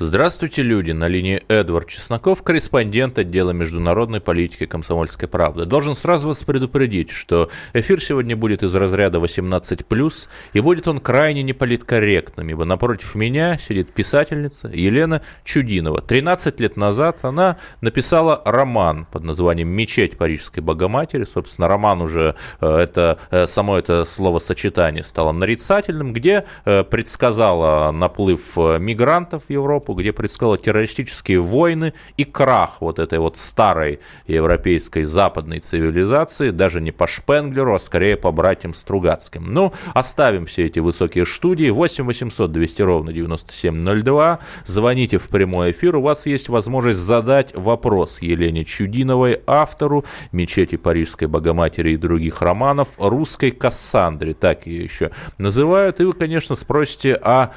Здравствуйте, 0.00 0.62
люди! 0.62 0.92
На 0.92 1.08
линии 1.08 1.42
Эдвард 1.48 1.88
Чесноков, 1.88 2.44
корреспондент 2.44 3.18
отдела 3.18 3.50
международной 3.50 4.20
политики 4.20 4.64
«Комсомольской 4.64 5.28
правды». 5.28 5.64
Должен 5.64 5.96
сразу 5.96 6.28
вас 6.28 6.44
предупредить, 6.44 7.10
что 7.10 7.50
эфир 7.72 8.00
сегодня 8.00 8.36
будет 8.36 8.62
из 8.62 8.72
разряда 8.76 9.18
18+, 9.18 10.28
и 10.52 10.60
будет 10.60 10.86
он 10.86 11.00
крайне 11.00 11.42
неполиткорректным, 11.42 12.48
ибо 12.48 12.64
напротив 12.64 13.16
меня 13.16 13.58
сидит 13.58 13.92
писательница 13.92 14.68
Елена 14.68 15.22
Чудинова. 15.42 16.00
13 16.00 16.60
лет 16.60 16.76
назад 16.76 17.18
она 17.22 17.56
написала 17.80 18.40
роман 18.44 19.04
под 19.10 19.24
названием 19.24 19.66
«Мечеть 19.66 20.16
Парижской 20.16 20.62
Богоматери». 20.62 21.24
Собственно, 21.24 21.66
роман 21.66 22.02
уже, 22.02 22.36
э, 22.60 22.72
это, 22.72 23.18
э, 23.32 23.48
само 23.48 23.76
это 23.76 24.04
словосочетание 24.04 25.02
стало 25.02 25.32
нарицательным, 25.32 26.12
где 26.12 26.44
э, 26.64 26.84
предсказала 26.84 27.90
наплыв 27.90 28.56
мигрантов 28.56 29.46
в 29.46 29.50
Европу, 29.50 29.87
Европу, 29.88 29.94
где 29.94 30.12
предсказала 30.12 30.58
террористические 30.58 31.40
войны 31.40 31.92
и 32.16 32.24
крах 32.24 32.80
вот 32.80 32.98
этой 32.98 33.18
вот 33.18 33.36
старой 33.36 34.00
европейской 34.26 35.04
западной 35.04 35.60
цивилизации, 35.60 36.50
даже 36.50 36.80
не 36.80 36.92
по 36.92 37.06
Шпенглеру, 37.06 37.74
а 37.74 37.78
скорее 37.78 38.16
по 38.16 38.32
братьям 38.32 38.74
Стругацким. 38.74 39.50
Ну, 39.50 39.72
оставим 39.94 40.46
все 40.46 40.66
эти 40.66 40.80
высокие 40.80 41.24
студии. 41.26 41.70
8 41.70 42.04
800 42.04 42.52
200 42.52 42.82
ровно 42.82 43.12
9702. 43.12 44.38
Звоните 44.64 45.18
в 45.18 45.28
прямой 45.28 45.70
эфир. 45.70 45.96
У 45.96 46.02
вас 46.02 46.26
есть 46.26 46.48
возможность 46.48 46.98
задать 46.98 47.54
вопрос 47.54 48.20
Елене 48.20 48.64
Чудиновой, 48.64 49.40
автору 49.46 50.04
«Мечети 50.32 50.76
Парижской 50.76 51.28
Богоматери» 51.28 51.92
и 51.92 51.96
других 51.96 52.42
романов, 52.42 52.88
русской 52.98 53.50
Кассандре, 53.50 54.34
так 54.34 54.66
ее 54.66 54.84
еще 54.84 55.10
называют. 55.38 56.00
И 56.00 56.04
вы, 56.04 56.12
конечно, 56.12 56.56
спросите, 56.56 57.18
а 57.22 57.52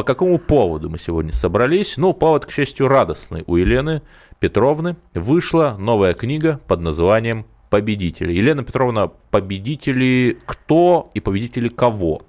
по 0.00 0.04
какому 0.04 0.38
поводу 0.38 0.88
мы 0.88 0.98
сегодня 0.98 1.30
собрались? 1.30 1.98
Ну, 1.98 2.14
повод, 2.14 2.46
к 2.46 2.50
счастью, 2.50 2.88
радостный. 2.88 3.44
У 3.46 3.56
Елены 3.56 4.00
Петровны 4.38 4.96
вышла 5.12 5.76
новая 5.78 6.14
книга 6.14 6.58
под 6.66 6.80
названием 6.80 7.44
«Победители». 7.68 8.32
Елена 8.32 8.64
Петровна, 8.64 9.08
победители 9.30 10.38
кто 10.46 11.10
и 11.12 11.20
победители 11.20 11.68
кого? 11.68 12.22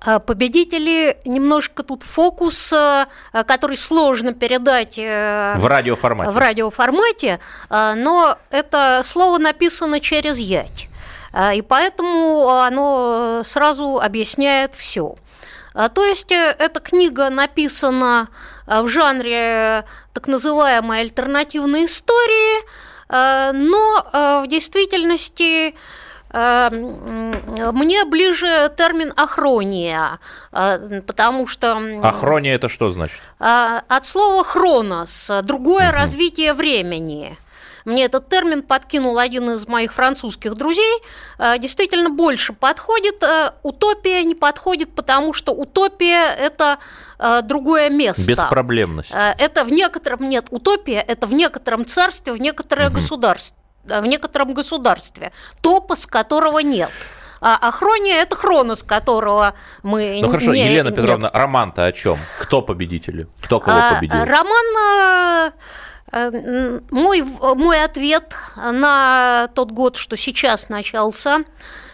А, 0.00 0.18
победители 0.18 1.18
немножко 1.26 1.82
тут 1.82 2.04
фокус, 2.04 2.72
э, 2.72 3.04
который 3.46 3.76
сложно 3.76 4.32
передать 4.32 4.98
э, 4.98 5.56
в 5.58 5.66
радиоформате. 5.66 6.30
В 6.30 6.38
радиоформате, 6.38 7.38
а, 7.68 7.94
но 7.94 8.38
это 8.48 9.02
слово 9.04 9.36
написано 9.36 10.00
через 10.00 10.38
ять. 10.38 10.88
А, 11.34 11.52
и 11.52 11.60
поэтому 11.60 12.48
оно 12.48 13.42
сразу 13.44 14.00
объясняет 14.00 14.74
все. 14.74 15.16
А, 15.74 15.88
то 15.88 16.04
есть 16.04 16.30
э, 16.32 16.54
эта 16.58 16.80
книга 16.80 17.30
написана 17.30 18.28
а, 18.66 18.82
в 18.82 18.88
жанре 18.88 19.38
э, 19.38 19.82
так 20.12 20.26
называемой 20.28 21.00
альтернативной 21.00 21.86
истории, 21.86 22.64
а, 23.08 23.52
но 23.52 24.42
в 24.42 24.46
действительности 24.48 25.74
мне 26.32 28.04
ближе 28.06 28.72
термин 28.74 29.12
ахрония, 29.16 30.18
потому 30.50 31.46
что... 31.46 31.78
Ахрония 32.02 32.54
это 32.54 32.70
что 32.70 32.90
значит? 32.90 33.20
От 33.38 34.06
слова 34.06 34.42
хронос, 34.42 35.30
другое 35.42 35.90
угу. 35.90 35.98
развитие 35.98 36.54
времени. 36.54 37.36
Мне 37.84 38.04
этот 38.04 38.28
термин 38.28 38.62
подкинул 38.62 39.18
один 39.18 39.50
из 39.50 39.66
моих 39.66 39.92
французских 39.92 40.54
друзей. 40.54 41.02
Э, 41.38 41.58
действительно 41.58 42.10
больше 42.10 42.52
подходит. 42.52 43.22
Э, 43.22 43.52
утопия 43.62 44.22
не 44.24 44.34
подходит, 44.34 44.94
потому 44.94 45.32
что 45.32 45.52
утопия– 45.52 46.34
это 46.38 46.78
э, 47.18 47.42
другое 47.42 47.90
место. 47.90 48.26
Беспроблемность. 48.26 49.10
Это 49.12 49.64
в 49.64 49.72
некотором, 49.72 50.28
нет, 50.28 50.46
утопия– 50.50 51.00
это 51.08 51.26
в 51.26 51.34
некотором 51.34 51.86
царстве, 51.86 52.32
в 52.32 52.40
некоторое 52.40 52.88
угу. 52.88 52.96
государство 52.96 53.56
в 53.84 54.06
некотором 54.06 54.54
государстве, 54.54 55.32
топос 55.60 56.06
которого 56.06 56.60
нет. 56.60 56.88
А, 57.40 57.58
а 57.60 57.72
хрония– 57.72 58.14
это 58.22 58.36
хронос, 58.36 58.84
которого 58.84 59.54
мы 59.82 60.20
Ну 60.22 60.28
хорошо, 60.28 60.52
не, 60.52 60.64
Елена 60.64 60.92
Петровна, 60.92 61.28
роман-то 61.34 61.84
о 61.84 61.90
чем? 61.90 62.16
Кто 62.40 62.62
победители? 62.62 63.26
Кто 63.40 63.58
кого 63.58 63.76
а, 63.76 63.94
победил? 63.96 64.24
Роман 64.24 64.64
Э, 65.42 65.50
мой, 66.12 67.22
мой 67.22 67.82
ответ 67.82 68.34
на 68.56 69.48
тот 69.54 69.70
год, 69.70 69.96
что 69.96 70.16
сейчас 70.16 70.68
начался, 70.68 71.40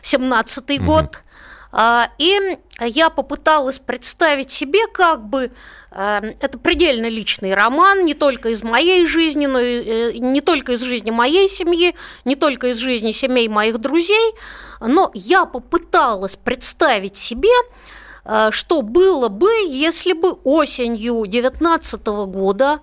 17-й 0.03 0.79
угу. 0.79 0.87
год, 0.87 1.23
а, 1.71 2.11
и 2.19 2.59
я 2.81 3.11
попыталась 3.11 3.79
представить 3.79 4.51
себе, 4.51 4.87
как 4.93 5.29
бы 5.29 5.53
э, 5.91 6.33
это 6.41 6.59
предельно 6.59 7.07
личный 7.07 7.55
роман, 7.55 8.05
не 8.05 8.15
только 8.15 8.49
из 8.49 8.63
моей 8.63 9.05
жизни, 9.07 9.47
но 9.47 9.61
и 9.61 9.83
э, 9.83 10.13
не 10.19 10.41
только 10.41 10.73
из 10.73 10.81
жизни 10.81 11.11
моей 11.11 11.49
семьи, 11.49 11.95
не 12.25 12.37
только 12.37 12.69
из 12.69 12.79
жизни 12.79 13.13
семей 13.13 13.49
моих 13.49 13.79
друзей, 13.79 14.33
но 14.81 15.11
я 15.13 15.45
попыталась 15.45 16.37
представить 16.37 17.19
себе, 17.19 17.51
Э, 17.51 18.08
что 18.51 18.83
было 18.83 19.29
бы, 19.29 19.51
если 19.69 20.13
бы 20.13 20.33
осенью 20.45 21.25
19 21.27 22.07
года... 22.07 22.81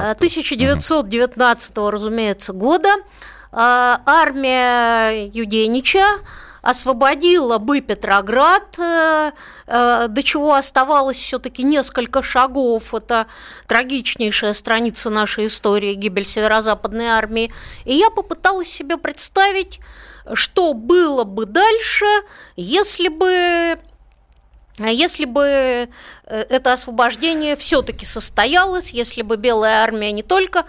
1919. 0.00 0.16
1919, 0.16 1.78
угу. 1.78 1.90
разумеется, 1.90 2.52
года 2.52 2.88
э, 2.88 2.96
армия 3.52 5.26
Юденича 5.26 6.04
освободила 6.66 7.58
бы 7.58 7.80
Петроград, 7.80 8.76
э, 8.78 9.30
до 10.08 10.22
чего 10.24 10.54
оставалось 10.54 11.16
все-таки 11.16 11.62
несколько 11.62 12.22
шагов. 12.22 12.92
Это 12.92 13.26
трагичнейшая 13.68 14.52
страница 14.52 15.10
нашей 15.10 15.46
истории, 15.46 15.94
гибель 15.94 16.26
северо-западной 16.26 17.06
армии. 17.06 17.52
И 17.84 17.94
я 17.94 18.10
попыталась 18.10 18.68
себе 18.68 18.96
представить, 18.96 19.78
что 20.32 20.74
было 20.74 21.22
бы 21.22 21.46
дальше, 21.46 22.06
если 22.56 23.08
бы 23.08 23.78
а 23.78 23.95
если 24.78 25.24
бы 25.24 25.44
э, 25.44 25.86
это 26.26 26.72
освобождение 26.72 27.56
все-таки 27.56 28.04
состоялось, 28.04 28.90
если 28.90 29.22
бы 29.22 29.36
Белая 29.36 29.82
армия 29.82 30.12
не 30.12 30.22
только 30.22 30.64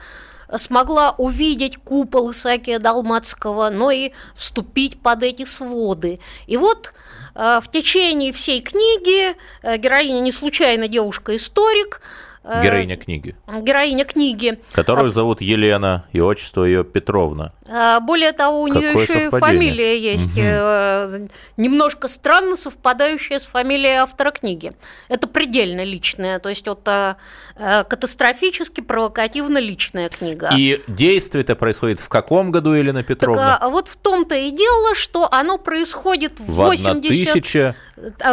смогла 0.55 1.13
увидеть 1.17 1.77
купол 1.77 2.31
Исаакия 2.31 2.79
Далматского, 2.79 3.69
но 3.69 3.91
и 3.91 4.11
вступить 4.33 5.01
под 5.01 5.23
эти 5.23 5.43
своды. 5.43 6.19
И 6.45 6.55
вот 6.57 6.93
э, 7.35 7.59
в 7.61 7.69
течение 7.69 8.31
всей 8.31 8.61
книги 8.61 9.35
э, 9.61 9.77
героиня 9.77 10.21
не 10.21 10.31
случайно 10.31 10.87
девушка-историк, 10.87 12.01
Героиня 12.47 12.95
книги. 12.95 13.35
Героиня 13.59 14.05
книги. 14.05 14.59
Которую 14.71 15.09
зовут 15.09 15.41
Елена, 15.41 16.05
и 16.13 16.21
отчество 16.21 16.63
ее 16.63 16.85
Петровна. 16.85 17.51
А, 17.69 17.99
более 17.99 18.31
того, 18.31 18.61
у 18.61 18.67
нее 18.67 18.93
еще 18.93 19.25
и 19.25 19.29
фамилия 19.29 19.97
есть, 19.97 20.37
угу. 20.37 21.29
немножко 21.57 22.07
странно 22.07 22.55
совпадающая 22.55 23.39
с 23.39 23.45
фамилией 23.45 23.95
автора 23.95 24.31
книги. 24.31 24.73
Это 25.09 25.27
предельно 25.27 25.83
личная, 25.83 26.39
то 26.39 26.49
есть 26.49 26.67
вот 26.67 26.87
э, 26.87 27.15
катастрофически 27.55 28.81
провокативно 28.81 29.57
личная 29.57 30.09
книга. 30.09 30.49
И 30.55 30.81
действие 30.87 31.43
это 31.43 31.55
происходит 31.55 31.99
в 31.99 32.09
каком 32.09 32.51
году, 32.51 32.73
Елена 32.73 33.03
Петровна? 33.03 33.53
Так, 33.53 33.63
а 33.63 33.69
вот 33.69 33.87
в 33.87 33.97
том-то 33.97 34.35
и 34.35 34.51
дело, 34.51 34.95
что 34.95 35.27
оно 35.31 35.57
происходит 35.57 36.39
в, 36.39 36.45
в 36.45 36.55
80... 36.55 37.29
1000... 37.29 37.75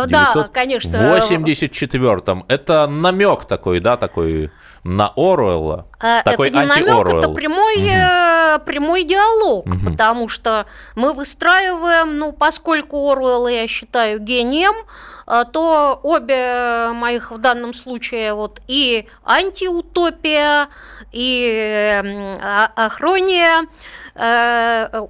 Да, 0.06 0.48
конечно. 0.52 0.90
В 0.90 1.32
84-м. 1.32 2.44
Это 2.48 2.86
намек 2.86 3.46
такой, 3.46 3.80
да, 3.80 3.96
такой 3.96 4.50
на 4.84 5.12
Оруэлла. 5.16 5.86
А, 5.98 6.22
такой 6.22 6.48
это 6.48 6.58
не 6.58 6.66
намек, 6.66 7.08
это 7.08 7.30
прямой, 7.30 7.76
угу. 7.76 8.64
прямой 8.66 9.04
диалог, 9.04 9.66
угу. 9.66 9.90
потому 9.90 10.28
что 10.28 10.66
мы 10.94 11.14
выстраиваем, 11.14 12.18
ну, 12.18 12.32
поскольку 12.32 13.10
Оруэлла 13.10 13.48
я 13.48 13.66
считаю 13.66 14.18
гением, 14.20 14.74
э, 15.26 15.44
то 15.50 15.98
обе 16.02 16.90
моих 16.92 17.30
в 17.30 17.38
данном 17.38 17.72
случае 17.72 18.34
вот 18.34 18.60
и 18.68 19.08
антиутопия, 19.24 20.68
и 21.12 22.02
ахрония, 22.76 23.66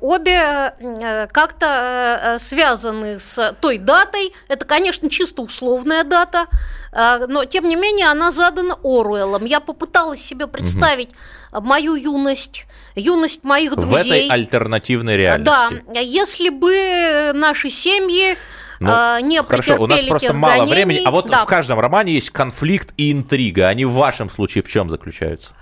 обе 0.01 1.29
как-то 1.33 2.37
связаны 2.39 3.19
с 3.19 3.55
той 3.61 3.79
датой. 3.79 4.33
Это, 4.49 4.65
конечно, 4.65 5.11
чисто 5.11 5.43
условная 5.43 6.05
дата, 6.05 6.47
но 6.93 7.45
тем 7.45 7.69
не 7.69 7.77
менее 7.77 8.07
она 8.07 8.31
задана 8.31 8.79
Оруэллом. 8.83 9.45
Я 9.45 9.61
попыталась 9.65 10.21
себе 10.21 10.47
представить 10.47 11.11
угу. 11.53 11.67
мою 11.67 11.97
юность, 11.97 12.67
юность 12.95 13.43
моих 13.45 13.75
друзей. 13.75 13.91
В 13.91 13.95
этой 13.97 14.29
альтернативной 14.29 15.17
реальности. 15.17 15.83
Да, 15.93 16.01
если 16.01 16.51
бы 16.51 17.33
наши 17.35 17.71
семьи 17.71 18.37
ну, 18.81 18.91
а, 18.93 19.21
не 19.21 19.43
хорошо, 19.43 19.77
у 19.83 19.87
нас 19.87 20.01
просто 20.03 20.35
мало 20.35 20.61
гонений. 20.61 20.73
времени, 20.73 21.03
а 21.05 21.11
вот 21.11 21.29
да. 21.29 21.45
в 21.45 21.47
каждом 21.47 21.81
романе 21.81 22.15
есть 22.15 22.31
конфликт 22.31 22.93
и 22.97 23.13
интрига. 23.13 23.69
Они 23.69 23.85
в 23.85 23.93
вашем 23.93 24.31
случае 24.31 24.63
в 24.63 24.69
чем 24.69 24.91
заключаются? 24.91 25.53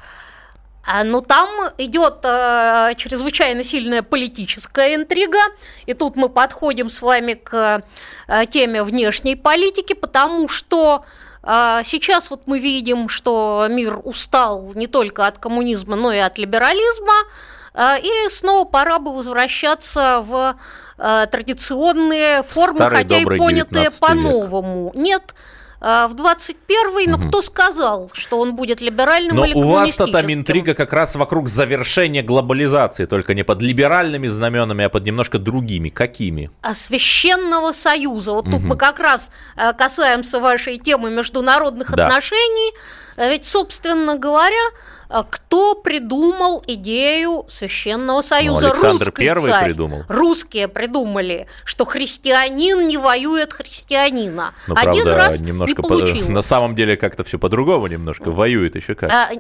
А, 0.85 1.05
ну, 1.05 1.21
там 1.21 1.49
идет 1.79 2.25
э, 2.25 2.95
чрезвычайно 2.97 3.63
сильная 3.63 4.03
политическая 4.03 4.97
интрига, 4.97 5.39
и 5.87 5.95
тут 5.95 6.17
мы 6.17 6.29
подходим 6.29 6.91
с 6.91 7.01
вами 7.03 7.35
к 7.35 7.85
э, 8.27 8.47
теме 8.47 8.83
внешней 8.83 9.37
политики, 9.37 9.93
потому 9.93 10.49
что 10.49 11.05
э, 11.43 11.81
сейчас 11.85 12.31
вот 12.31 12.43
мы 12.47 12.59
видим, 12.59 13.09
что 13.09 13.67
мир 13.69 14.01
устал 14.05 14.73
не 14.75 14.87
только 14.87 15.27
от 15.27 15.39
коммунизма, 15.39 15.97
но 15.97 16.13
и 16.13 16.19
от 16.19 16.39
либерализма, 16.39 17.13
э, 17.75 18.01
и 18.01 18.31
снова 18.31 18.65
пора 18.65 18.99
бы 18.99 19.15
возвращаться 19.15 20.21
в 20.23 20.57
э, 20.99 21.27
традиционные 21.31 22.43
формы, 22.43 22.81
Старый, 22.81 22.99
хотя 22.99 23.19
и 23.19 23.25
понятые 23.25 23.91
по-новому. 24.01 24.93
Нет, 24.95 25.35
а, 25.85 26.07
в 26.07 26.15
21-й, 26.15 27.09
но 27.09 27.17
угу. 27.17 27.27
кто 27.27 27.43
сказал, 27.43 28.09
что 28.13 28.39
он 28.39 28.55
будет 28.55 28.81
либеральным 28.81 29.35
но 29.35 29.45
или 29.45 29.55
у 29.55 29.67
вас-то 29.67 30.07
там 30.07 30.33
интрига 30.33 30.75
как 30.75 30.93
раз 30.93 31.17
вокруг 31.17 31.49
завершения 31.49 32.23
глобализации, 32.23 33.05
только 33.07 33.35
не 33.35 33.43
под 33.43 33.61
либеральными 33.63 34.29
знаменами, 34.29 34.85
а 34.85 34.89
под 34.89 35.05
немножко 35.05 35.41
другими. 35.41 35.89
Какими? 35.89 36.53
А 36.63 36.75
священного 36.75 37.73
союза. 37.73 38.33
Вот 38.33 38.47
угу. 38.47 38.53
тут 38.53 38.63
мы 38.63 38.77
как 38.77 39.01
раз 39.01 39.33
э, 39.57 39.73
касаемся 39.73 40.39
вашей 40.39 40.79
темы 40.79 41.11
международных 41.11 41.93
да. 41.97 42.07
отношений. 42.07 42.73
Ведь, 43.17 43.45
собственно 43.45 44.17
говоря, 44.17 44.71
кто 45.29 45.75
придумал 45.75 46.63
идею 46.67 47.45
Священного 47.49 48.23
Союза? 48.23 48.69
Ну, 48.69 48.73
Александр 48.73 49.05
Русский 49.05 49.23
Первый 49.23 49.51
царь. 49.51 49.65
придумал. 49.67 50.05
Русские 50.09 50.69
придумали, 50.69 51.47
что 51.65 51.85
христианин 51.85 52.87
не 52.87 52.97
воюет 52.97 53.53
христианина. 53.53 54.55
Ну, 54.67 54.75
Один 54.77 55.03
правда, 55.03 55.17
раз 55.17 55.41
немножко 55.41 55.83
не 55.83 55.89
получилось. 55.89 56.27
По, 56.27 56.33
на 56.33 56.43
самом 56.43 56.75
деле 56.75 56.97
как-то 56.97 57.25
все 57.25 57.39
по-другому 57.39 57.87
немножко. 57.89 58.31
Воюет 58.31 58.77
еще 58.77 58.95
как. 58.95 59.11
А, 59.11 59.31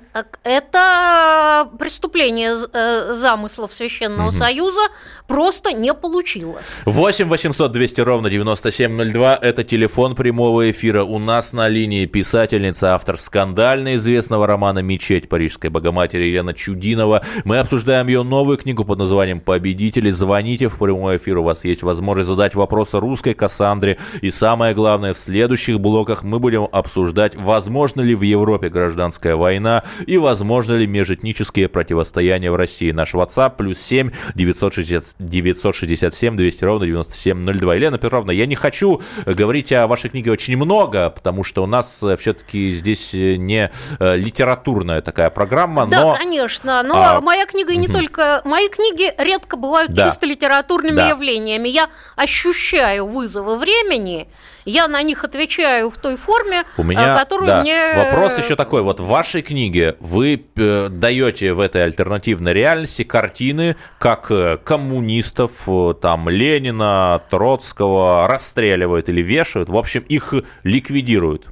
это 0.42 1.70
преступление 1.78 2.56
э, 2.72 3.14
замыслов 3.14 3.72
Священного 3.72 4.28
угу. 4.28 4.36
Союза 4.36 4.80
просто 5.26 5.72
не 5.72 5.94
получилось. 5.94 6.80
8 6.84 7.28
800 7.28 7.72
200 7.72 8.00
ровно 8.02 8.30
9702– 8.30 9.38
это 9.42 9.64
телефон 9.64 10.14
прямого 10.14 10.70
эфира. 10.70 11.04
У 11.04 11.18
нас 11.18 11.52
на 11.52 11.68
линии 11.68 12.06
писательница, 12.06 12.94
автор 12.94 13.18
скандально 13.18 13.94
известного 13.94 14.46
романа 14.46 14.80
«Мечеть 14.80 15.28
Парижской 15.28 15.61
Русской 15.62 15.68
Богоматери 15.68 16.24
Елена 16.24 16.54
Чудинова. 16.54 17.22
Мы 17.44 17.58
обсуждаем 17.58 18.08
ее 18.08 18.24
новую 18.24 18.58
книгу 18.58 18.84
под 18.84 18.98
названием 18.98 19.38
«Победители». 19.38 20.10
Звоните 20.10 20.66
в 20.66 20.76
прямой 20.76 21.18
эфир, 21.18 21.38
у 21.38 21.44
вас 21.44 21.64
есть 21.64 21.84
возможность 21.84 22.28
задать 22.28 22.56
вопросы 22.56 22.98
русской 22.98 23.34
Кассандре. 23.34 23.98
И 24.22 24.32
самое 24.32 24.74
главное, 24.74 25.12
в 25.12 25.18
следующих 25.18 25.78
блоках 25.78 26.24
мы 26.24 26.40
будем 26.40 26.66
обсуждать, 26.72 27.36
возможно 27.36 28.00
ли 28.00 28.16
в 28.16 28.22
Европе 28.22 28.70
гражданская 28.70 29.36
война 29.36 29.84
и 30.04 30.18
возможно 30.18 30.74
ли 30.74 30.88
межэтнические 30.88 31.68
противостояния 31.68 32.50
в 32.50 32.56
России. 32.56 32.90
Наш 32.90 33.14
WhatsApp 33.14 33.54
плюс 33.56 33.78
7 33.78 34.10
960, 34.34 35.14
967 35.20 36.36
200 36.36 36.64
ровно 36.64 36.86
9702. 36.86 37.74
Елена 37.76 37.98
Петровна, 37.98 38.32
я 38.32 38.46
не 38.46 38.56
хочу 38.56 39.00
говорить 39.26 39.72
о 39.72 39.86
вашей 39.86 40.10
книге 40.10 40.32
очень 40.32 40.56
много, 40.56 41.10
потому 41.10 41.44
что 41.44 41.62
у 41.62 41.66
нас 41.66 42.02
э, 42.02 42.16
все-таки 42.16 42.72
здесь 42.72 43.14
э, 43.14 43.36
не 43.36 43.70
э, 44.00 44.16
литературная 44.16 45.00
такая 45.02 45.30
программа, 45.30 45.51
программа, 45.52 45.86
да, 45.86 46.02
но... 46.02 46.14
конечно, 46.14 46.82
но 46.82 46.94
а... 46.96 47.20
моя 47.20 47.46
книга 47.46 47.76
не 47.76 47.88
только... 47.88 48.40
Мои 48.44 48.68
книги 48.68 49.12
редко 49.18 49.56
бывают 49.56 49.92
да. 49.92 50.08
чисто 50.08 50.26
литературными 50.26 50.96
да. 50.96 51.08
явлениями. 51.10 51.68
Я 51.68 51.88
ощущаю 52.16 53.06
вызовы 53.06 53.56
времени, 53.58 54.28
я 54.64 54.88
на 54.88 55.02
них 55.02 55.24
отвечаю 55.24 55.90
в 55.90 55.98
той 55.98 56.16
форме, 56.16 56.64
У 56.78 56.82
меня, 56.82 57.16
которую 57.16 57.48
да. 57.48 57.60
мне... 57.60 57.94
Вопрос 57.96 58.38
еще 58.38 58.56
такой, 58.56 58.82
вот 58.82 59.00
в 59.00 59.06
вашей 59.06 59.42
книге 59.42 59.96
вы 60.00 60.42
э, 60.56 60.88
даете 60.88 61.52
в 61.52 61.60
этой 61.60 61.84
альтернативной 61.84 62.52
реальности 62.52 63.04
картины, 63.04 63.76
как 63.98 64.30
э, 64.30 64.58
коммунистов, 64.62 65.64
э, 65.66 65.94
там, 66.00 66.28
Ленина, 66.28 67.20
Троцкого 67.28 68.26
расстреливают 68.26 69.08
или 69.08 69.20
вешают, 69.20 69.68
в 69.68 69.76
общем, 69.76 70.04
их 70.08 70.32
ликвидируют 70.62 71.48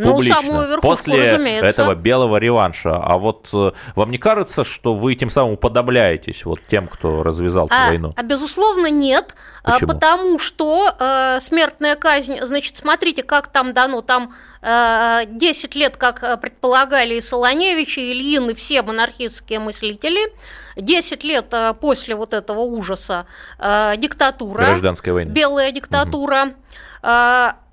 ну, 0.00 0.12
публично, 0.12 0.36
самую 0.36 0.68
верхушку, 0.68 0.80
после 0.80 1.32
разумеется. 1.32 1.66
этого 1.66 1.94
белого 1.94 2.38
реванша. 2.38 2.96
А 2.96 3.18
вот 3.18 3.48
э, 3.52 3.72
вам 3.94 4.10
не 4.10 4.18
кажется, 4.18 4.64
что 4.64 4.94
вы 4.94 5.14
тем 5.14 5.30
самым 5.30 5.54
уподобляетесь 5.54 6.44
вот 6.44 6.60
тем, 6.62 6.88
кто 6.88 7.22
развязал 7.22 7.66
эту 7.66 7.74
а, 7.76 7.88
войну? 7.88 8.10
А, 8.16 8.22
безусловно, 8.22 8.90
нет, 8.90 9.34
а, 9.62 9.72
Почему? 9.72 9.92
потому 9.92 10.38
что 10.38 10.94
э, 10.98 11.38
смертная 11.40 11.96
казнь, 11.96 12.38
значит, 12.42 12.76
смотрите, 12.76 13.22
как 13.22 13.48
там 13.48 13.72
дано, 13.72 14.00
там 14.00 14.32
э, 14.62 15.22
10 15.26 15.74
лет, 15.74 15.96
как 15.96 16.22
э, 16.22 16.36
предполагали 16.36 17.14
и 17.14 17.20
Солоневич, 17.20 17.98
и 17.98 18.12
Ильин, 18.12 18.48
и 18.50 18.54
все 18.54 18.82
монархистские 18.82 19.60
мыслители, 19.60 20.32
10 20.76 21.24
лет 21.24 21.46
э, 21.52 21.74
после 21.78 22.14
вот 22.14 22.32
этого 22.32 22.60
ужаса 22.60 23.26
э, 23.58 23.94
диктатура, 23.98 24.64
гражданская 24.64 25.12
война, 25.12 25.30
белая 25.30 25.72
диктатура, 25.72 26.44
угу. 26.44 26.54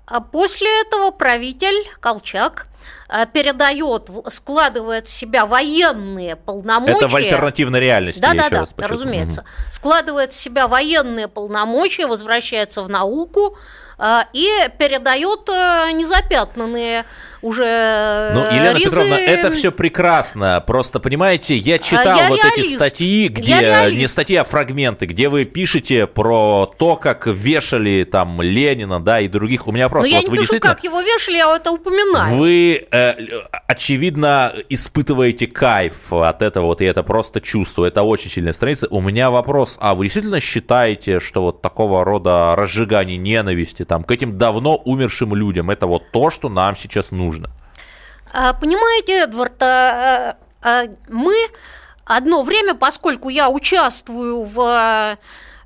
А 0.08 0.20
после 0.20 0.68
этого 0.80 1.10
правитель 1.10 1.86
Колчак 2.00 2.66
передает, 3.32 4.10
складывает 4.30 5.06
в 5.06 5.10
себя 5.10 5.46
военные 5.46 6.36
полномочия. 6.36 6.96
Это 6.96 7.08
в 7.08 7.16
альтернативной 7.16 7.80
реальности. 7.80 8.20
Да, 8.20 8.34
да, 8.34 8.50
да, 8.50 8.66
разумеется. 8.76 9.40
Угу. 9.40 9.48
Складывает 9.72 10.32
в 10.32 10.36
себя 10.36 10.68
военные 10.68 11.26
полномочия, 11.26 12.06
возвращается 12.06 12.82
в 12.82 12.90
науку 12.90 13.56
э, 13.98 14.20
и 14.34 14.46
передает 14.78 15.48
э, 15.48 15.92
незапятнанные 15.92 17.06
уже 17.40 18.32
Ну, 18.34 18.44
Елена 18.46 18.76
ризы... 18.76 18.90
Петровна, 18.90 19.16
это 19.16 19.50
все 19.52 19.70
прекрасно. 19.70 20.62
Просто, 20.66 20.98
понимаете, 20.98 21.56
я 21.56 21.78
читал 21.78 22.18
я 22.18 22.28
вот 22.28 22.38
реалист. 22.38 22.58
эти 22.58 22.76
статьи, 22.76 23.28
где 23.28 23.90
не 23.92 24.06
статьи, 24.06 24.36
а 24.36 24.44
фрагменты, 24.44 25.06
где 25.06 25.28
вы 25.28 25.44
пишете 25.44 26.06
про 26.06 26.70
то, 26.78 26.96
как 26.96 27.26
вешали 27.26 28.04
там 28.04 28.42
Ленина, 28.42 29.00
да, 29.00 29.20
и 29.20 29.28
других. 29.28 29.66
У 29.66 29.72
меня 29.72 29.88
просто... 29.88 30.10
Но 30.10 30.16
вот 30.16 30.24
я 30.24 30.30
не 30.30 30.38
пишу, 30.38 30.60
как 30.60 30.84
его 30.84 31.00
вешали, 31.00 31.36
я 31.36 31.56
это 31.56 31.70
упоминаю. 31.70 32.36
Вы 32.36 32.88
Э, 32.97 32.97
очевидно, 33.66 34.54
испытываете 34.68 35.46
кайф 35.46 36.12
от 36.12 36.42
этого, 36.42 36.66
вот 36.66 36.80
я 36.80 36.90
это 36.90 37.02
просто 37.02 37.40
чувствую. 37.40 37.88
Это 37.88 38.02
очень 38.02 38.30
сильная 38.30 38.52
страница. 38.52 38.86
У 38.90 39.00
меня 39.00 39.30
вопрос, 39.30 39.76
а 39.80 39.94
вы 39.94 40.06
действительно 40.06 40.40
считаете, 40.40 41.20
что 41.20 41.42
вот 41.42 41.62
такого 41.62 42.04
рода 42.04 42.54
разжигание 42.56 43.16
ненависти 43.16 43.84
там, 43.84 44.04
к 44.04 44.10
этим 44.10 44.38
давно 44.38 44.76
умершим 44.76 45.34
людям, 45.34 45.70
это 45.70 45.86
вот 45.86 46.10
то, 46.12 46.30
что 46.30 46.48
нам 46.48 46.76
сейчас 46.76 47.10
нужно? 47.10 47.50
А, 48.32 48.52
понимаете, 48.52 49.24
Эдвард, 49.24 49.62
а, 49.62 50.36
а, 50.62 50.84
мы 51.08 51.34
одно 52.04 52.42
время, 52.42 52.74
поскольку 52.74 53.28
я 53.28 53.48
участвую 53.48 54.42
в 54.42 55.18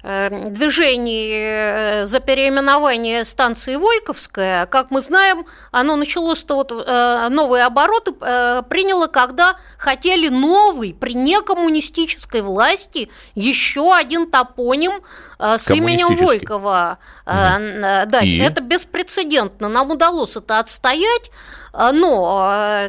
движении 0.02 2.02
э, 2.02 2.06
за 2.06 2.18
переименование 2.18 3.25
станции 3.25 3.76
Войковская, 3.76 4.66
как 4.66 4.90
мы 4.90 5.00
знаем, 5.00 5.47
оно 5.71 5.94
началось-то 5.94 6.56
вот 6.56 6.73
э, 6.73 7.28
новые 7.30 7.64
обороты 7.64 8.12
э, 8.21 8.62
приняло, 8.68 9.06
когда 9.06 9.56
хотели 9.78 10.28
новый 10.28 10.92
при 10.92 11.14
некоммунистической 11.14 12.40
власти 12.40 13.11
еще 13.37 13.94
один 13.94 14.28
топоним 14.28 15.02
с 15.38 15.71
именем 15.71 16.16
Войкова 16.16 16.99
угу. 17.25 18.11
дать. 18.11 18.25
И? 18.25 18.38
Это 18.38 18.61
беспрецедентно. 18.61 19.68
Нам 19.68 19.90
удалось 19.90 20.37
это 20.37 20.59
отстоять, 20.59 21.30
но 21.73 22.88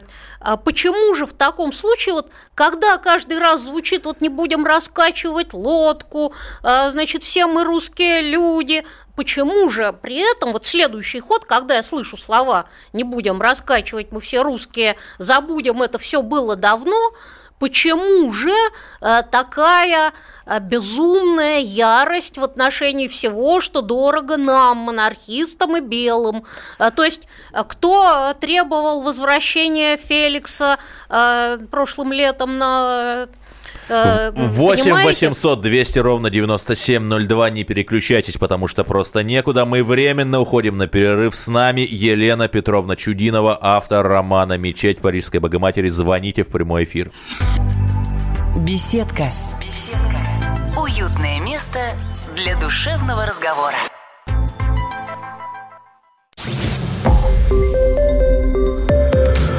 почему 0.63 1.15
же 1.15 1.25
в 1.25 1.33
таком 1.33 1.73
случае, 1.73 2.15
вот, 2.15 2.29
когда 2.53 2.97
каждый 2.97 3.39
раз 3.39 3.61
звучит, 3.61 4.05
вот 4.05 4.21
не 4.21 4.29
будем 4.29 4.65
раскачивать 4.65 5.53
лодку, 5.53 6.33
значит, 6.61 7.02
значит, 7.03 7.23
все 7.23 7.47
мы 7.47 7.65
русские 7.65 8.21
люди. 8.21 8.85
Почему 9.17 9.69
же 9.69 9.91
при 9.91 10.19
этом 10.31 10.53
вот 10.53 10.65
следующий 10.65 11.19
ход, 11.19 11.43
когда 11.43 11.75
я 11.75 11.83
слышу 11.83 12.15
слова 12.15 12.65
«не 12.93 13.03
будем 13.03 13.41
раскачивать, 13.41 14.13
мы 14.13 14.21
все 14.21 14.41
русские, 14.41 14.95
забудем, 15.17 15.81
это 15.81 15.97
все 15.97 16.21
было 16.21 16.55
давно», 16.55 17.13
Почему 17.59 18.29
же 18.33 18.51
э, 18.99 19.21
такая 19.31 20.11
э, 20.45 20.59
безумная 20.59 21.59
ярость 21.59 22.37
в 22.37 22.43
отношении 22.43 23.07
всего, 23.07 23.61
что 23.61 23.81
дорого 23.81 24.35
нам, 24.35 24.79
монархистам 24.79 25.77
и 25.77 25.79
белым? 25.79 26.43
Э, 26.77 26.91
то 26.91 27.05
есть, 27.05 27.25
кто 27.69 28.33
требовал 28.41 29.03
возвращения 29.03 29.95
Феликса 29.95 30.77
прошлым 31.71 32.11
летом 32.11 32.57
на 32.57 33.29
э, 33.89 34.31
8 34.35 34.83
понимаете? 34.83 35.27
800 35.27 35.61
200 35.61 35.99
ровно 35.99 36.29
9702. 36.29 37.49
Не 37.49 37.63
переключайтесь, 37.63 38.37
потому 38.37 38.67
что 38.67 38.83
просто 38.83 39.23
некуда. 39.23 39.65
Мы 39.65 39.83
временно 39.83 40.39
уходим 40.39 40.77
на 40.77 40.87
перерыв. 40.87 41.35
С 41.35 41.47
нами 41.47 41.87
Елена 41.89 42.47
Петровна 42.47 42.95
Чудинова, 42.95 43.57
автор 43.61 44.07
романа 44.07 44.57
«Мечеть 44.57 44.99
Парижской 44.99 45.39
Богоматери». 45.39 45.89
Звоните 45.89 46.43
в 46.43 46.47
прямой 46.47 46.83
эфир. 46.83 47.11
Беседка. 48.57 49.29
Беседка. 49.59 50.79
Уютное 50.79 51.39
место 51.39 51.79
для 52.35 52.55
душевного 52.55 53.25
разговора. 53.25 53.75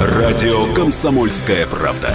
Радио 0.01 0.73
«Комсомольская 0.75 1.67
правда». 1.67 2.15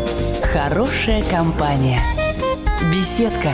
хорошая 0.51 1.23
компания, 1.29 2.01
беседка, 2.91 3.53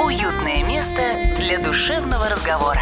уютное 0.00 0.64
место 0.68 1.02
для 1.40 1.58
душевного 1.58 2.28
разговора. 2.28 2.80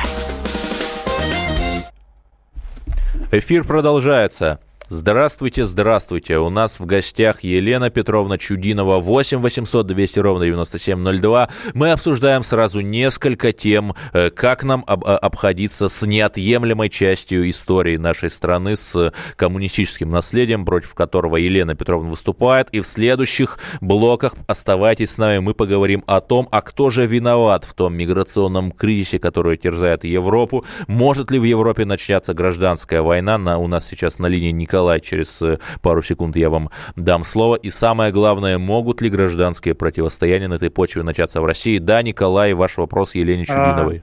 Эфир 3.32 3.64
продолжается. 3.64 4.60
Здравствуйте, 4.88 5.64
здравствуйте. 5.64 6.38
У 6.38 6.48
нас 6.48 6.78
в 6.78 6.86
гостях 6.86 7.40
Елена 7.42 7.90
Петровна 7.90 8.38
Чудинова, 8.38 9.00
8 9.00 9.40
800 9.40 9.84
200 9.84 10.20
ровно 10.20 10.44
9702. 10.44 11.48
Мы 11.74 11.90
обсуждаем 11.90 12.44
сразу 12.44 12.78
несколько 12.78 13.52
тем, 13.52 13.96
э, 14.12 14.30
как 14.30 14.62
нам 14.62 14.84
об- 14.86 15.04
э, 15.04 15.08
обходиться 15.08 15.88
с 15.88 16.06
неотъемлемой 16.06 16.88
частью 16.88 17.50
истории 17.50 17.96
нашей 17.96 18.30
страны, 18.30 18.76
с 18.76 19.12
коммунистическим 19.34 20.08
наследием, 20.08 20.64
против 20.64 20.94
которого 20.94 21.34
Елена 21.34 21.74
Петровна 21.74 22.10
выступает. 22.10 22.68
И 22.70 22.78
в 22.78 22.86
следующих 22.86 23.58
блоках 23.80 24.34
оставайтесь 24.46 25.10
с 25.10 25.18
нами, 25.18 25.40
мы 25.40 25.54
поговорим 25.54 26.04
о 26.06 26.20
том, 26.20 26.46
а 26.52 26.62
кто 26.62 26.90
же 26.90 27.06
виноват 27.06 27.64
в 27.64 27.74
том 27.74 27.96
миграционном 27.96 28.70
кризисе, 28.70 29.18
который 29.18 29.56
терзает 29.56 30.04
Европу. 30.04 30.64
Может 30.86 31.32
ли 31.32 31.40
в 31.40 31.44
Европе 31.44 31.84
начаться 31.84 32.34
гражданская 32.34 33.02
война? 33.02 33.36
На, 33.36 33.58
у 33.58 33.66
нас 33.66 33.84
сейчас 33.88 34.20
на 34.20 34.26
линии 34.26 34.52
Николай 34.52 34.75
Николай, 34.76 35.00
через 35.00 35.40
э, 35.40 35.58
пару 35.80 36.02
секунд 36.02 36.36
я 36.36 36.50
вам 36.50 36.68
дам 36.96 37.24
слово. 37.24 37.56
И 37.56 37.70
самое 37.70 38.12
главное, 38.12 38.58
могут 38.58 39.00
ли 39.00 39.08
гражданские 39.08 39.74
противостояния 39.74 40.48
на 40.48 40.54
этой 40.54 40.68
почве 40.68 41.02
начаться 41.02 41.40
в 41.40 41.46
России? 41.46 41.78
Да, 41.78 42.02
Николай, 42.02 42.52
ваш 42.52 42.76
вопрос 42.76 43.14
Елене 43.14 43.46
Чудиновой. 43.46 44.02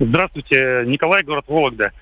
А, 0.00 0.04
здравствуйте, 0.04 0.84
Николай, 0.86 1.22
город 1.22 1.44
Вологда. 1.48 1.92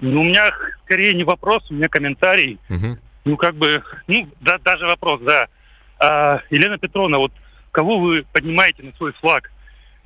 Ну, 0.00 0.20
у 0.20 0.24
меня 0.24 0.50
скорее 0.84 1.14
не 1.14 1.24
вопрос, 1.24 1.70
у 1.70 1.74
меня 1.74 1.88
комментарий. 1.88 2.58
Угу. 2.68 2.98
Ну, 3.24 3.36
как 3.38 3.54
бы, 3.54 3.82
ну, 4.06 4.28
да, 4.42 4.58
даже 4.58 4.86
вопрос, 4.86 5.22
да. 5.22 5.46
А, 5.98 6.42
Елена 6.50 6.76
Петровна, 6.76 7.16
вот 7.16 7.32
кого 7.70 7.98
вы 7.98 8.26
поднимаете 8.30 8.82
на 8.82 8.92
свой 8.98 9.12
флаг? 9.12 9.50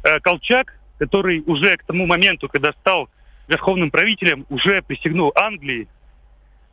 А, 0.05 0.21
Колчак, 0.21 0.75
который 0.99 1.43
уже 1.45 1.77
к 1.77 1.83
тому 1.83 2.07
моменту, 2.07 2.49
когда 2.49 2.71
стал 2.73 3.09
верховным 3.49 3.91
правителем, 3.91 4.47
уже 4.49 4.81
присягнул 4.83 5.33
Англии, 5.35 5.89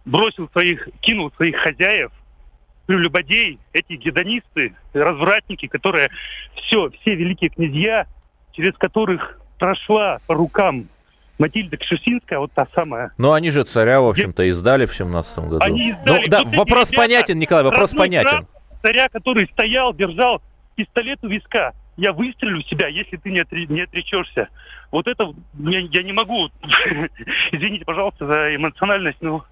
бросил 0.09 0.49
своих, 0.49 0.89
кинул 1.01 1.31
своих 1.35 1.57
хозяев, 1.57 2.11
прелюбодей, 2.85 3.59
эти 3.71 3.93
гедонисты, 3.93 4.73
развратники, 4.93 5.67
которые 5.67 6.09
все, 6.55 6.89
все 6.89 7.15
великие 7.15 7.49
князья, 7.51 8.07
через 8.53 8.73
которых 8.73 9.39
прошла 9.59 10.17
по 10.25 10.33
рукам 10.33 10.87
Матильда 11.37 11.77
Кшесинская, 11.77 12.39
вот 12.39 12.51
та 12.53 12.67
самая. 12.73 13.11
Ну, 13.17 13.31
они 13.31 13.51
же 13.51 13.63
царя, 13.63 14.01
в 14.01 14.07
общем-то, 14.07 14.43
издали 14.49 14.85
в 14.85 14.93
17 14.93 15.39
году. 15.45 15.59
Они 15.61 15.91
издали. 15.91 16.21
Ну, 16.23 16.27
да, 16.27 16.43
вот 16.43 16.55
вопрос 16.55 16.91
ребята, 16.91 17.07
понятен, 17.07 17.39
Николай, 17.39 17.63
вопрос 17.63 17.93
понятен. 17.93 18.47
Царя, 18.81 19.07
который 19.09 19.47
стоял, 19.53 19.93
держал 19.93 20.41
пистолет 20.75 21.19
у 21.21 21.27
виска. 21.27 21.73
Я 21.95 22.13
выстрелю 22.13 22.63
в 22.63 22.67
себя, 22.67 22.87
если 22.87 23.17
ты 23.17 23.29
не, 23.29 23.39
отре, 23.39 23.67
не 23.67 23.81
отречешься. 23.81 24.47
Вот 24.89 25.07
это 25.07 25.33
я, 25.59 25.79
я 25.79 26.03
не 26.03 26.13
могу. 26.13 26.49
Извините, 27.51 27.85
пожалуйста, 27.85 28.25
за 28.25 28.55
эмоциональность, 28.55 29.17
но 29.21 29.45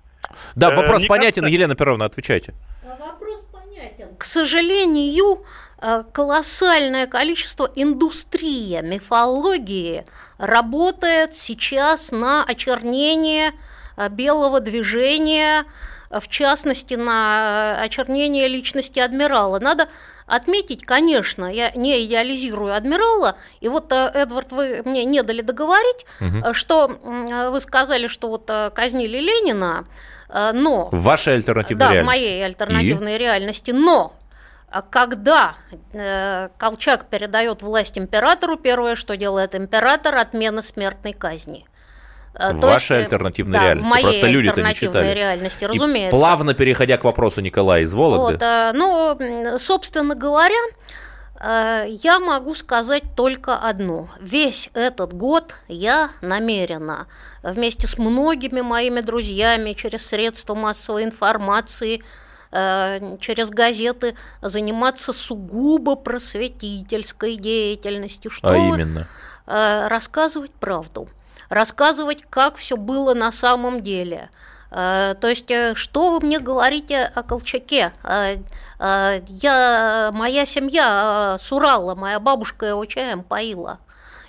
да, 0.55 0.71
э, 0.71 0.75
вопрос 0.75 0.99
Мне 0.99 1.07
понятен, 1.07 1.41
кажется... 1.41 1.53
Елена 1.53 1.75
Петровна, 1.75 2.05
отвечайте. 2.05 2.53
Вопрос 2.83 3.45
понятен. 3.51 4.15
К 4.17 4.23
сожалению, 4.23 5.43
э, 5.81 6.03
колоссальное 6.11 7.07
количество 7.07 7.69
индустрии 7.75 8.81
мифологии 8.81 10.05
работает 10.37 11.35
сейчас 11.35 12.11
на 12.11 12.43
очернение 12.43 13.51
э, 13.97 14.09
белого 14.09 14.59
движения, 14.59 15.65
в 16.09 16.27
частности, 16.29 16.93
на 16.93 17.79
очернение 17.81 18.47
личности 18.47 18.99
адмирала. 18.99 19.59
Надо 19.59 19.89
отметить, 20.25 20.85
конечно, 20.85 21.45
я 21.53 21.71
не 21.71 22.05
идеализирую 22.05 22.73
адмирала, 22.73 23.35
и 23.59 23.67
вот, 23.67 23.91
Эдвард, 23.91 24.53
вы 24.53 24.83
мне 24.85 25.03
не 25.03 25.21
дали 25.21 25.41
договорить, 25.41 26.05
угу. 26.21 26.53
что 26.53 26.87
вы 27.51 27.59
сказали, 27.59 28.07
что 28.07 28.29
вот 28.29 28.49
казнили 28.73 29.17
Ленина, 29.17 29.85
Э, 29.85 30.16
но... 30.29 30.89
В 30.91 31.01
вашей 31.01 31.35
альтернативной 31.35 31.79
да, 31.79 31.93
реальности. 31.93 32.03
в 32.03 32.07
моей 32.07 32.45
альтернативной 32.45 33.15
И? 33.15 33.17
реальности. 33.17 33.71
Но 33.71 34.13
э, 34.71 34.81
когда 34.89 35.55
э, 35.93 36.49
Колчак 36.57 37.05
передает 37.05 37.61
власть 37.61 37.97
императору, 37.97 38.57
первое, 38.57 38.95
что 38.95 39.15
делает 39.15 39.55
император, 39.55 40.15
отмена 40.15 40.61
смертной 40.61 41.13
казни. 41.13 41.65
В 42.33 42.59
То 42.61 42.67
вашей 42.67 42.97
есть, 42.97 43.05
альтернативной 43.05 43.57
да, 43.57 43.63
реальности. 43.63 43.87
В 43.87 43.89
моей 43.89 44.03
Просто 44.03 44.27
люди-то 44.27 44.61
не 44.61 44.75
читали. 44.75 45.13
реальности, 45.13 45.65
разумеется. 45.65 46.15
И 46.15 46.19
плавно 46.19 46.53
переходя 46.53 46.97
к 46.97 47.03
вопросу 47.03 47.41
Николая 47.41 47.81
из 47.81 47.91
Вологды. 47.93 48.37
Вот, 48.37 48.75
ну, 48.75 49.57
собственно 49.57 50.13
говоря, 50.13 50.53
Э, 50.53 51.16
я 51.41 52.19
могу 52.19 52.55
сказать 52.55 53.03
только 53.15 53.55
одно. 53.57 54.09
Весь 54.19 54.69
этот 54.73 55.13
год 55.13 55.53
я 55.67 56.09
намерена 56.21 57.07
вместе 57.43 57.87
с 57.87 57.97
многими 57.97 58.61
моими 58.61 59.01
друзьями 59.01 59.73
через 59.73 60.05
средства 60.05 60.55
массовой 60.55 61.03
информации, 61.03 62.03
э, 62.51 63.17
через 63.19 63.49
газеты 63.49 64.15
заниматься 64.41 65.13
сугубо 65.13 65.95
просветительской 65.95 67.35
деятельностью. 67.35 68.31
Что 68.31 68.49
а 68.49 68.57
именно? 68.57 69.07
Э, 69.45 69.87
рассказывать 69.87 70.51
правду. 70.51 71.07
Рассказывать, 71.49 72.23
как 72.29 72.55
все 72.55 72.77
было 72.77 73.13
на 73.13 73.31
самом 73.31 73.81
деле– 73.81 74.29
Э, 74.39 74.56
то 74.69 75.17
есть, 75.23 75.49
э, 75.49 75.75
что 75.75 76.11
вы 76.11 76.25
мне 76.25 76.39
говорите 76.39 77.03
о 77.03 77.23
Колчаке? 77.23 77.93
Э, 78.03 79.21
я, 79.27 80.11
моя 80.13 80.45
семья 80.45 81.37
с 81.39 81.51
Урала, 81.51 81.95
моя 81.95 82.19
бабушка 82.19 82.65
его 82.65 82.85
чаем 82.85 83.23
поила. 83.23 83.79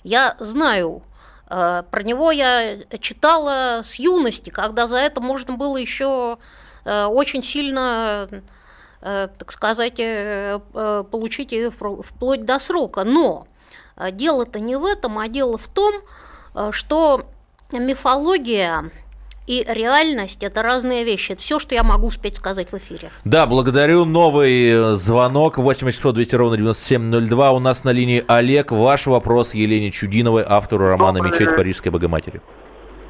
Я 0.04 0.36
знаю, 0.38 1.02
про 1.46 2.02
него 2.02 2.30
я 2.30 2.78
читала 3.00 3.80
с 3.82 3.96
юности, 3.96 4.50
когда 4.50 4.86
за 4.86 4.98
это 4.98 5.20
можно 5.20 5.56
было 5.56 5.76
еще 5.76 6.38
очень 6.84 7.42
сильно, 7.42 8.28
так 9.00 9.50
сказать, 9.50 9.96
получить 9.96 11.54
вплоть 11.74 12.44
до 12.44 12.58
срока. 12.58 13.04
Но 13.04 13.48
дело-то 14.12 14.60
не 14.60 14.76
в 14.76 14.84
этом, 14.84 15.18
а 15.18 15.28
дело 15.28 15.58
в 15.58 15.68
том, 15.68 15.94
что 16.70 17.26
мифология 17.72 18.90
и 19.48 19.64
реальность– 19.66 20.42
это 20.44 20.62
разные 20.62 21.04
вещи. 21.04 21.32
Это 21.32 21.40
все, 21.40 21.58
что 21.58 21.74
я 21.74 21.82
могу 21.82 22.08
успеть 22.08 22.36
сказать 22.36 22.70
в 22.70 22.74
эфире. 22.76 23.10
Да, 23.24 23.46
благодарю. 23.46 24.04
Новый 24.04 24.70
э, 24.70 24.94
звонок 24.94 25.56
8 25.56 26.12
200 26.12 26.36
ровно 26.36 26.58
9702. 26.58 27.50
У 27.52 27.58
нас 27.58 27.82
на 27.82 27.90
линии 27.90 28.22
Олег. 28.28 28.70
Ваш 28.70 29.06
вопрос 29.06 29.54
Елене 29.54 29.90
Чудиновой, 29.90 30.44
автору 30.46 30.86
романа 30.86 31.20
Добрый 31.20 31.32
«Мечеть 31.32 31.56
Парижской 31.56 31.90
Богоматери». 31.90 32.42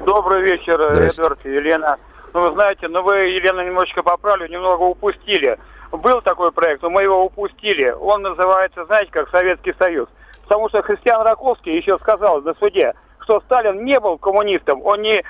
Добрый 0.05 0.41
вечер, 0.41 0.79
Эдвард 0.79 1.45
и 1.45 1.49
Елена. 1.49 1.97
Ну, 2.33 2.47
вы 2.47 2.53
знаете, 2.53 2.87
ну 2.87 3.03
вы, 3.03 3.15
Елена, 3.15 3.65
немножечко 3.65 4.01
поправлю, 4.01 4.47
немного 4.47 4.83
упустили. 4.83 5.59
Был 5.91 6.21
такой 6.21 6.53
проект, 6.53 6.83
но 6.83 6.89
мы 6.89 7.03
его 7.03 7.25
упустили. 7.25 7.89
Он 7.99 8.21
называется, 8.21 8.85
знаете, 8.85 9.11
как 9.11 9.29
Советский 9.29 9.73
Союз. 9.77 10.07
Потому 10.43 10.69
что 10.69 10.81
Христиан 10.83 11.21
Раковский 11.21 11.75
еще 11.75 11.97
сказал 11.99 12.41
на 12.41 12.53
суде, 12.53 12.93
что 13.19 13.41
Сталин 13.41 13.83
не 13.83 13.99
был 13.99 14.17
коммунистом, 14.17 14.81
он 14.85 15.01
не 15.01 15.23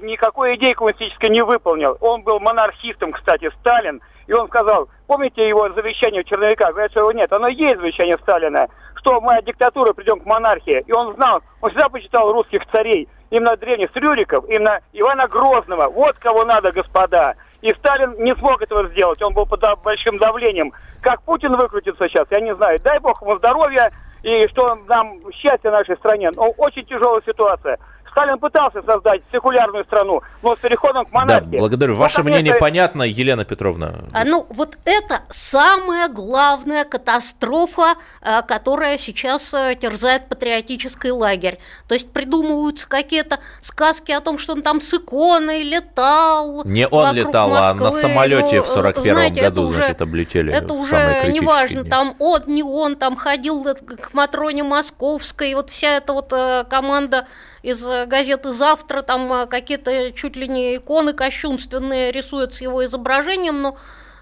никакой 0.00 0.56
идеи 0.56 0.72
коммунистической 0.72 1.30
не 1.30 1.42
выполнил. 1.42 1.96
Он 2.00 2.22
был 2.22 2.40
монархистом, 2.40 3.12
кстати, 3.12 3.50
Сталин. 3.60 4.00
И 4.26 4.32
он 4.32 4.48
сказал, 4.48 4.88
помните 5.06 5.46
его 5.46 5.68
завещание 5.70 6.24
в 6.24 6.26
черновиках? 6.26 6.70
Говорят, 6.70 6.90
что 6.90 7.00
его 7.00 7.12
нет. 7.12 7.32
Оно 7.32 7.48
есть 7.48 7.78
завещание 7.78 8.18
Сталина, 8.18 8.68
что 8.96 9.20
мы 9.20 9.36
от 9.36 9.44
диктатуры 9.44 9.94
придем 9.94 10.20
к 10.20 10.26
монархии. 10.26 10.82
И 10.86 10.92
он 10.92 11.12
знал, 11.12 11.42
он 11.60 11.70
всегда 11.70 11.88
почитал 11.88 12.32
русских 12.32 12.66
царей, 12.72 13.08
именно 13.30 13.56
древних 13.56 13.94
Рюриков, 13.94 14.44
именно 14.48 14.80
Ивана 14.92 15.28
Грозного. 15.28 15.88
Вот 15.88 16.16
кого 16.18 16.44
надо, 16.44 16.72
господа. 16.72 17.34
И 17.62 17.72
Сталин 17.74 18.14
не 18.18 18.34
смог 18.36 18.62
этого 18.62 18.88
сделать, 18.88 19.22
он 19.22 19.32
был 19.32 19.46
под 19.46 19.62
большим 19.82 20.18
давлением. 20.18 20.72
Как 21.00 21.22
Путин 21.22 21.56
выкрутится 21.56 22.08
сейчас, 22.08 22.26
я 22.30 22.40
не 22.40 22.54
знаю. 22.54 22.78
Дай 22.82 22.98
бог 22.98 23.22
ему 23.22 23.36
здоровья 23.36 23.92
и 24.22 24.48
что 24.48 24.74
нам 24.88 25.20
счастье 25.32 25.70
нашей 25.70 25.96
стране. 25.96 26.30
Но 26.34 26.50
очень 26.50 26.84
тяжелая 26.84 27.22
ситуация. 27.24 27.78
Сталин 28.16 28.38
пытался 28.38 28.82
создать 28.82 29.20
секулярную 29.30 29.84
страну, 29.84 30.22
но 30.42 30.56
с 30.56 30.58
переходом 30.58 31.04
к 31.04 31.12
монархии. 31.12 31.50
Да, 31.50 31.58
благодарю. 31.58 31.92
Но, 31.92 31.98
Ваше 32.00 32.16
конечно, 32.16 32.32
мнение 32.32 32.54
понятно, 32.54 33.02
Елена 33.02 33.44
Петровна? 33.44 33.92
А, 34.14 34.24
ну, 34.24 34.46
вот 34.48 34.78
это 34.86 35.20
самая 35.28 36.08
главная 36.08 36.86
катастрофа, 36.86 37.96
а, 38.22 38.40
которая 38.40 38.96
сейчас 38.96 39.52
а, 39.52 39.74
терзает 39.74 40.30
патриотический 40.30 41.10
лагерь. 41.10 41.58
То 41.88 41.94
есть 41.94 42.10
придумываются 42.10 42.88
какие-то 42.88 43.38
сказки 43.60 44.12
о 44.12 44.22
том, 44.22 44.38
что 44.38 44.54
он 44.54 44.62
там 44.62 44.80
с 44.80 44.94
иконой 44.94 45.62
летал. 45.62 46.64
Не 46.64 46.88
он 46.88 47.14
летал, 47.14 47.50
Москвы. 47.50 47.80
а 47.80 47.84
на 47.84 47.90
самолете 47.90 48.56
ну, 48.56 48.62
в 48.62 48.66
41 48.66 49.14
знаете, 49.14 49.42
году, 49.42 49.62
это 49.62 49.68
уже, 49.68 49.76
значит, 49.82 50.00
облетели. 50.00 50.54
Это 50.54 50.72
уже 50.72 51.24
не 51.28 51.40
важно, 51.40 51.84
там 51.84 52.16
он, 52.18 52.44
не 52.46 52.62
он, 52.62 52.96
там 52.96 53.14
ходил 53.14 53.62
к 53.62 54.14
Матроне 54.14 54.62
Московской, 54.62 55.52
вот 55.52 55.68
вся 55.68 55.98
эта 55.98 56.14
вот 56.14 56.32
э, 56.32 56.64
команда 56.70 57.26
из 57.62 57.84
газеты 58.06 58.52
«Завтра», 58.52 59.02
там 59.02 59.32
э, 59.32 59.46
какие-то 59.46 60.12
чуть 60.12 60.36
ли 60.36 60.48
не 60.48 60.76
иконы 60.76 61.12
кощунственные 61.12 62.12
рисуют 62.12 62.54
с 62.54 62.60
его 62.60 62.84
изображением, 62.84 63.62
но, 63.62 63.76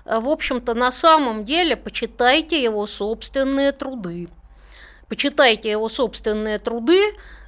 э, 0.04 0.18
в 0.18 0.28
общем-то, 0.28 0.74
на 0.74 0.90
самом 0.92 1.44
деле 1.44 1.76
почитайте 1.76 2.62
его 2.62 2.86
собственные 2.86 3.72
труды. 3.72 4.28
Почитайте 5.08 5.70
его 5.70 5.88
собственные 5.88 6.58
труды. 6.58 6.98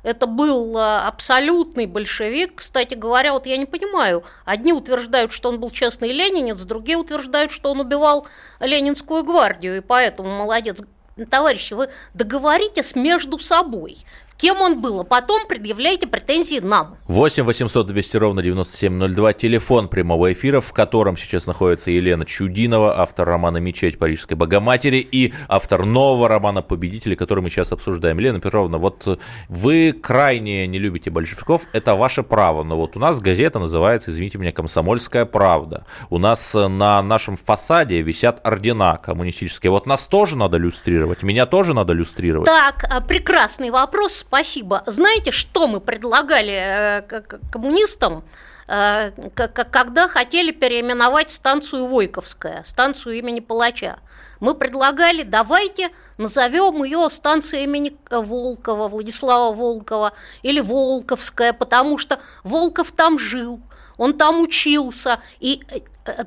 Это 0.03 0.27
был 0.27 0.79
абсолютный 0.79 1.87
большевик. 1.87 2.57
Кстати 2.57 2.95
говоря, 2.95 3.33
вот 3.33 3.47
я 3.47 3.57
не 3.57 3.67
понимаю, 3.67 4.23
одни 4.45 4.73
утверждают, 4.73 5.33
что 5.33 5.49
он 5.49 5.59
был 5.59 5.71
честный 5.71 6.13
ленинец, 6.13 6.61
другие 6.61 6.99
утверждают, 6.99 7.51
что 7.51 7.71
он 7.71 7.81
убивал 7.81 8.27
Ленинскую 8.61 9.25
гвардию, 9.25 9.79
и 9.79 9.81
поэтому 9.81 10.29
молодец 10.29 10.81
товарищи, 11.25 11.73
вы 11.73 11.89
договоритесь 12.13 12.95
между 12.95 13.39
собой 13.39 13.97
кем 14.39 14.61
он 14.61 14.81
был, 14.81 15.01
а 15.01 15.05
потом 15.05 15.47
предъявляйте 15.47 16.07
претензии 16.07 16.61
нам. 16.61 16.97
8 17.07 17.45
800 17.45 17.87
200 17.87 18.17
ровно 18.17 18.43
9702, 18.43 19.33
телефон 19.35 19.89
прямого 19.89 20.33
эфира, 20.33 20.61
в 20.61 20.73
котором 20.73 21.17
сейчас 21.17 21.47
находится 21.47 21.91
Елена 21.91 22.25
Чудинова, 22.27 23.01
автор 23.01 23.27
романа 23.27 23.59
«Мечеть 23.59 23.99
Парижской 23.99 24.37
Богоматери» 24.37 24.99
и 24.99 25.33
автор 25.49 25.87
нового 25.87 26.29
романа 26.29 26.63
«Победители», 26.63 27.15
который 27.15 27.41
мы 27.41 27.51
сейчас 27.51 27.73
обсуждаем. 27.73 28.19
Елена 28.19 28.41
Петровна, 28.41 28.79
вот 28.79 29.21
вы 29.49 29.93
крайне 29.93 30.67
не 30.67 30.79
любите 30.79 31.11
большевиков, 31.11 31.63
это 31.73 31.95
ваше 31.95 32.23
право, 32.23 32.63
но 32.63 32.77
вот 32.77 32.97
у 32.97 33.01
нас 33.01 33.21
газета 33.21 33.59
называется, 33.59 34.11
извините 34.11 34.39
меня, 34.39 34.53
«Комсомольская 34.53 35.25
правда». 35.25 35.87
У 36.11 36.19
нас 36.19 36.55
на 36.55 37.03
нашем 37.03 37.37
фасаде 37.37 38.03
висят 38.03 38.41
ордена 38.45 38.99
коммунистические. 39.03 39.71
Вот 39.71 39.87
нас 39.87 40.07
тоже 40.07 40.37
надо 40.37 40.57
люстрировать, 40.57 41.23
меня 41.23 41.47
тоже 41.47 41.75
надо 41.75 41.93
люстрировать. 41.93 42.47
Так, 42.47 42.85
а, 42.89 43.01
прекрасный 43.01 43.71
вопрос 43.71 44.26
спасибо. 44.29 44.83
Знаете, 44.87 45.31
что 45.31 45.67
мы 45.69 45.81
предлагали 45.81 47.01
э, 47.01 47.23
коммунистам, 47.51 48.25
э, 48.69 49.11
когда 49.35 50.09
хотели 50.09 50.51
переименовать 50.51 51.31
станцию 51.31 51.87
Войковская, 51.87 52.63
станцию 52.65 53.19
имени 53.19 53.41
Палача? 53.41 53.99
Мы 54.41 54.55
предлагали, 54.55 55.23
давайте 55.23 55.91
назовем 56.19 56.85
ее 56.85 57.09
станцией 57.11 57.65
имени 57.65 57.97
Волкова, 58.11 58.89
Владислава 58.89 59.55
Волкова, 59.55 60.13
или 60.43 60.61
Волковская, 60.61 61.53
потому 61.53 61.99
что 61.99 62.19
Волков 62.45 62.93
там 62.93 63.19
жил, 63.19 63.61
он 63.97 64.19
там 64.19 64.41
учился, 64.41 65.21
и 65.41 65.63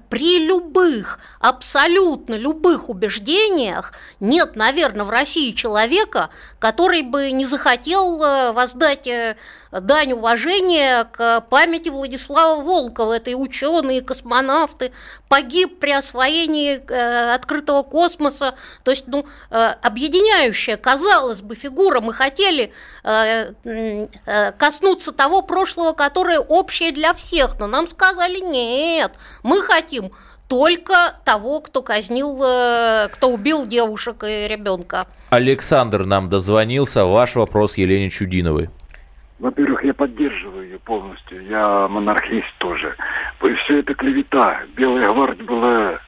при 0.10 0.46
любых, 0.46 1.20
абсолютно 1.40 2.36
любых 2.36 2.90
убеждениях 2.90 3.94
нет, 4.20 4.56
наверное, 4.56 5.06
в 5.06 5.10
России 5.10 5.52
человека, 5.52 6.30
который 6.60 7.04
бы 7.04 7.32
не 7.32 7.46
захотел 7.46 8.22
э, 8.22 8.52
воздать 8.52 9.08
э, 9.08 9.36
дань 9.72 10.14
уважения 10.14 11.06
к 11.06 11.42
памяти 11.42 11.90
Владислава 11.90 12.62
Волкова. 12.62 13.14
Это 13.14 13.30
и 13.30 13.36
ученые, 13.36 14.02
космонавты, 14.02 14.92
погиб 15.28 15.80
при 15.80 15.92
освоении 15.92 16.82
открытого 17.34 17.84
космоса. 17.84 18.56
То 18.84 18.90
есть, 18.92 19.06
ну, 19.08 19.28
объединяющая, 19.50 20.76
казалось 20.76 21.42
бы, 21.42 21.54
фигура. 21.54 22.02
Мы 22.02 22.14
хотели 22.14 22.74
коснуться 24.58 25.12
того 25.12 25.44
прошлого, 25.44 25.94
которое 25.94 26.40
общее 26.40 26.92
для 26.92 27.14
всех, 27.14 27.60
но 27.60 27.68
нам 27.68 27.88
сказали 27.88 28.40
нет, 28.40 29.14
мы 29.44 29.62
хотим 29.70 30.12
только 30.48 31.14
того, 31.26 31.62
кто 31.62 31.82
казнил, 31.82 32.42
э, 32.44 33.08
кто 33.14 33.30
убил 33.30 33.68
девушек 33.68 34.24
и 34.24 34.48
ребенка. 34.48 35.06
Александр 35.30 36.06
нам 36.06 36.30
дозвонился. 36.30 37.06
Ваш 37.06 37.36
вопрос 37.36 37.78
Елене 37.78 38.10
Чудиновой. 38.10 38.70
Во-первых, 39.38 39.86
я 39.86 39.94
поддерживаю 39.94 40.66
ее 40.66 40.80
полностью. 40.80 41.46
Я 41.48 41.88
монархист 41.88 42.54
тоже. 42.58 42.96
Все 43.64 43.80
это 43.80 43.94
клевета. 43.94 44.62
Белая 44.76 45.14
гвардия 45.14 45.46
была 45.46 46.00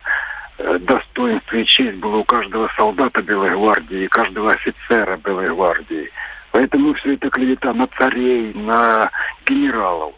э, 0.57 0.79
достоинство 0.79 1.55
и 1.55 1.65
честь 1.65 1.97
было 1.97 2.17
у 2.17 2.23
каждого 2.23 2.69
солдата 2.75 3.21
Белой 3.21 3.51
гвардии 3.51 4.03
и 4.03 4.07
каждого 4.07 4.51
офицера 4.51 5.17
Белой 5.17 5.49
гвардии. 5.49 6.09
Поэтому 6.51 6.93
все 6.95 7.13
это 7.13 7.29
клевета 7.29 7.73
на 7.73 7.87
царей, 7.97 8.53
на 8.53 9.09
генералов. 9.45 10.13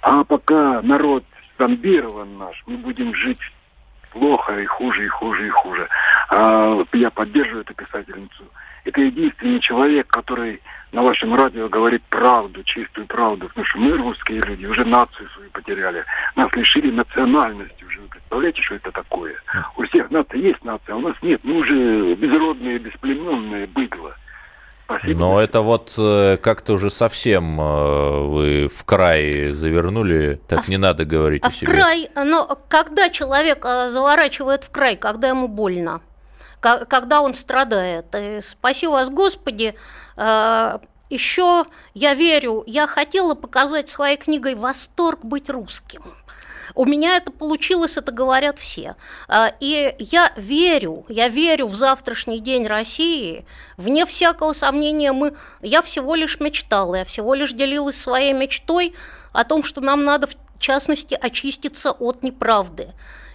А 0.00 0.24
пока 0.24 0.82
народ 0.82 1.24
зомбирован 1.58 2.38
наш, 2.38 2.62
мы 2.66 2.76
будем 2.76 3.14
жить 3.14 3.38
плохо 4.10 4.58
и 4.58 4.66
хуже, 4.66 5.04
и 5.04 5.08
хуже, 5.08 5.46
и 5.46 5.50
хуже. 5.50 5.88
А 6.30 6.82
я 6.92 7.10
поддерживаю 7.10 7.62
эту 7.62 7.74
писательницу. 7.74 8.44
Это 8.84 9.00
единственный 9.00 9.60
человек, 9.60 10.06
который 10.06 10.62
на 10.92 11.02
вашем 11.02 11.34
радио 11.34 11.68
говорит 11.68 12.02
правду, 12.08 12.62
чистую 12.62 13.06
правду. 13.06 13.48
Потому 13.48 13.66
что 13.66 13.80
мы, 13.80 13.96
русские 13.96 14.40
люди, 14.42 14.64
уже 14.64 14.84
нацию 14.84 15.28
свою 15.30 15.50
потеряли. 15.50 16.04
Нас 16.36 16.52
лишили 16.54 16.90
национальности 16.90 17.84
уже. 17.84 18.00
Вы 18.00 18.08
представляете, 18.08 18.62
что 18.62 18.76
это 18.76 18.92
такое? 18.92 19.34
У 19.76 19.84
всех 19.84 20.10
наций 20.10 20.40
есть 20.40 20.64
нация, 20.64 20.94
а 20.94 20.98
у 20.98 21.00
нас 21.00 21.16
нет. 21.20 21.40
Мы 21.42 21.58
уже 21.58 22.14
безродные, 22.14 22.78
бесплеменные 22.78 23.66
быдло. 23.66 24.14
Спасибо. 24.86 25.18
Но 25.18 25.40
это 25.40 25.62
вот 25.62 25.94
э, 25.98 26.38
как-то 26.40 26.74
уже 26.74 26.90
совсем 26.90 27.60
э, 27.60 28.20
вы 28.20 28.68
в 28.68 28.84
край 28.84 29.48
завернули, 29.50 30.40
так 30.46 30.60
а 30.60 30.70
не 30.70 30.76
в, 30.76 30.80
надо 30.80 31.04
говорить 31.04 31.42
а 31.42 31.48
о 31.48 31.50
себе. 31.50 31.66
в 31.66 31.74
край, 31.74 32.08
но 32.14 32.56
когда 32.68 33.10
человек 33.10 33.64
э, 33.64 33.90
заворачивает 33.90 34.62
в 34.62 34.70
край, 34.70 34.94
когда 34.94 35.28
ему 35.28 35.48
больно, 35.48 36.02
когда 36.60 37.20
он 37.20 37.34
страдает. 37.34 38.06
И 38.14 38.40
спаси 38.42 38.86
вас, 38.86 39.10
Господи, 39.10 39.74
еще 40.16 41.64
я 41.94 42.14
верю, 42.14 42.64
я 42.66 42.86
хотела 42.86 43.34
показать 43.34 43.88
своей 43.88 44.16
книгой 44.16 44.54
«Восторг 44.54 45.24
быть 45.24 45.50
русским». 45.50 46.02
У 46.74 46.84
меня 46.84 47.16
это 47.16 47.30
получилось, 47.30 47.96
это 47.96 48.12
говорят 48.12 48.58
все. 48.58 48.96
А, 49.28 49.52
и 49.60 49.94
я 49.98 50.32
верю, 50.36 51.04
я 51.08 51.28
верю 51.28 51.66
в 51.66 51.74
завтрашний 51.74 52.40
день 52.40 52.66
России. 52.66 53.46
Вне 53.76 54.06
всякого 54.06 54.52
сомнения, 54.52 55.12
мы, 55.12 55.34
я 55.62 55.82
всего 55.82 56.14
лишь 56.14 56.40
мечтала, 56.40 56.96
я 56.96 57.04
всего 57.04 57.34
лишь 57.34 57.52
делилась 57.52 58.00
своей 58.00 58.32
мечтой 58.32 58.94
о 59.32 59.44
том, 59.44 59.62
что 59.62 59.80
нам 59.80 60.04
надо, 60.04 60.26
в 60.26 60.58
частности, 60.58 61.16
очиститься 61.20 61.92
от 61.92 62.22
неправды. 62.22 62.88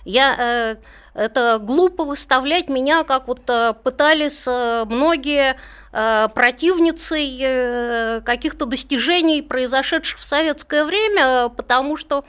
Я, 0.06 0.36
э, 0.38 0.76
это 1.14 1.60
глупо 1.62 2.04
выставлять 2.04 2.70
меня, 2.70 3.04
как 3.04 3.28
вот 3.28 3.50
э, 3.50 3.74
пытались 3.84 4.46
э, 4.48 4.86
многие 4.86 5.58
противницы 5.92 8.22
каких-то 8.26 8.66
достижений, 8.66 9.42
произошедших 9.42 10.20
в 10.20 10.24
советское 10.24 10.86
время, 10.86 11.50
потому 11.50 11.98
что 11.98 12.24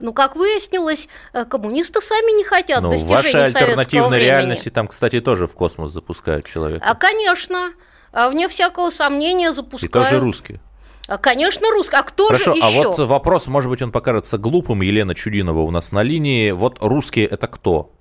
ну, 0.00 0.12
как 0.12 0.34
выяснилось, 0.34 1.08
э, 1.32 1.44
коммунисты 1.44 2.00
сами 2.00 2.36
не 2.36 2.44
хотят 2.44 2.82
ну, 2.82 2.90
достижений 2.90 3.14
вашей 3.14 3.44
альтернативной 3.44 4.18
реальности 4.18 4.70
там, 4.70 4.88
кстати, 4.88 5.20
тоже 5.20 5.46
в 5.46 5.54
космос 5.54 5.92
запускают 5.92 6.46
человека. 6.46 6.84
А, 6.88 6.94
конечно. 6.94 7.72
А 8.12 8.28
вне 8.28 8.48
всякого 8.48 8.90
сомнения 8.90 9.52
запускают. 9.52 9.84
И 9.84 10.10
тоже 10.10 10.18
русские. 10.18 10.60
А, 11.06 11.18
конечно, 11.18 11.70
русский. 11.70 11.96
А 11.96 12.02
кто 12.02 12.28
Хорошо, 12.28 12.52
же 12.52 12.58
еще? 12.58 12.66
а 12.66 12.70
вот 12.70 12.98
вопрос, 12.98 13.46
может 13.46 13.70
быть, 13.70 13.82
он 13.82 13.92
покажется 13.92 14.38
глупым. 14.38 14.80
Елена 14.80 15.14
Чудинова 15.14 15.60
у 15.60 15.70
нас 15.70 15.92
на 15.92 16.02
линии. 16.02 16.50
Вот 16.50 16.78
русские 16.80 17.26
это 17.26 17.46
кто? 17.46 17.92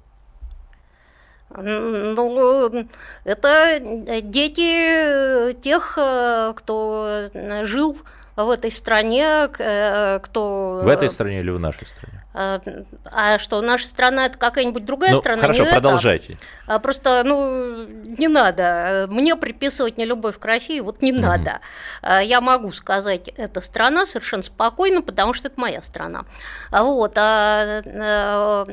Ну, 1.52 2.86
это 3.24 3.80
дети 4.22 5.54
тех, 5.62 5.98
э, 5.98 6.54
кто 6.56 7.30
жил 7.64 7.98
в 8.46 8.50
этой 8.50 8.72
стране, 8.72 9.50
э, 9.58 10.20
кто... 10.20 10.82
В 10.84 10.88
этой 10.88 11.10
стране 11.10 11.40
или 11.40 11.50
в 11.50 11.60
нашей 11.60 11.88
стране? 11.88 12.20
А, 12.32 12.62
а 13.06 13.40
что, 13.40 13.60
наша 13.62 13.88
страна 13.88 14.28
это 14.28 14.38
какая-нибудь 14.38 14.86
другая 14.86 15.14
ну, 15.14 15.20
страна? 15.20 15.42
Хорошо, 15.42 15.66
не 15.66 15.70
продолжайте. 15.72 16.34
Это. 16.34 16.42
А 16.68 16.80
просто, 16.80 17.24
ну, 17.26 17.86
не 17.86 18.28
надо. 18.28 19.08
Мне 19.10 19.36
приписывать 19.36 19.98
нелюбовь 19.98 20.38
к 20.38 20.46
России, 20.46 20.80
вот 20.80 21.02
не 21.02 21.12
угу. 21.12 21.22
надо. 21.22 21.60
А, 22.02 22.22
я 22.22 22.40
могу 22.40 22.72
сказать, 22.72 23.30
это 23.30 23.62
страна 23.62 24.06
совершенно 24.06 24.44
спокойно, 24.44 25.02
потому 25.02 25.34
что 25.34 25.48
это 25.48 25.60
моя 25.60 25.82
страна. 25.82 26.26
Вот. 26.72 27.18
А, 27.18 27.82
а 27.90 28.66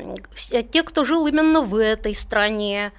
те, 0.62 0.82
кто 0.82 1.04
жил 1.04 1.26
именно 1.26 1.62
в 1.62 1.76
этой 1.76 2.14
стране, 2.14 2.92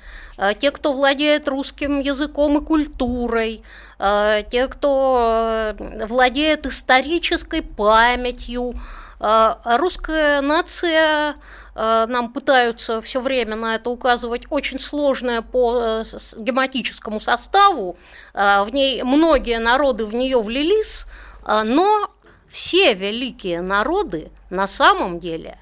те, 0.60 0.72
кто 0.72 0.94
владеет 0.94 1.48
русским 1.48 2.00
языком 2.00 2.58
и 2.58 2.66
культурой, 2.66 3.64
те, 3.98 4.68
кто 4.68 5.76
владеет 6.08 6.66
исторической 6.68 7.62
памятью, 7.62 8.74
а, 9.20 9.60
русская 9.78 10.42
нация 10.42 11.36
нам 11.76 12.34
пытаются 12.34 13.02
все 13.02 13.22
время 13.22 13.56
на 13.56 13.76
это 13.76 13.92
указывать, 13.92 14.46
очень 14.50 14.80
сложная 14.80 15.44
по 15.44 15.78
э, 15.80 16.04
гематическому 16.36 17.20
составу. 17.20 18.00
В 18.34 18.68
ней 18.72 19.04
многие 19.04 19.60
народы 19.60 20.08
в 20.08 20.16
нее 20.16 20.42
влились, 20.42 21.06
но 21.46 22.10
все 22.48 22.96
великие 22.96 23.62
народы 23.62 24.32
на 24.50 24.68
самом 24.68 25.20
деле 25.20 25.60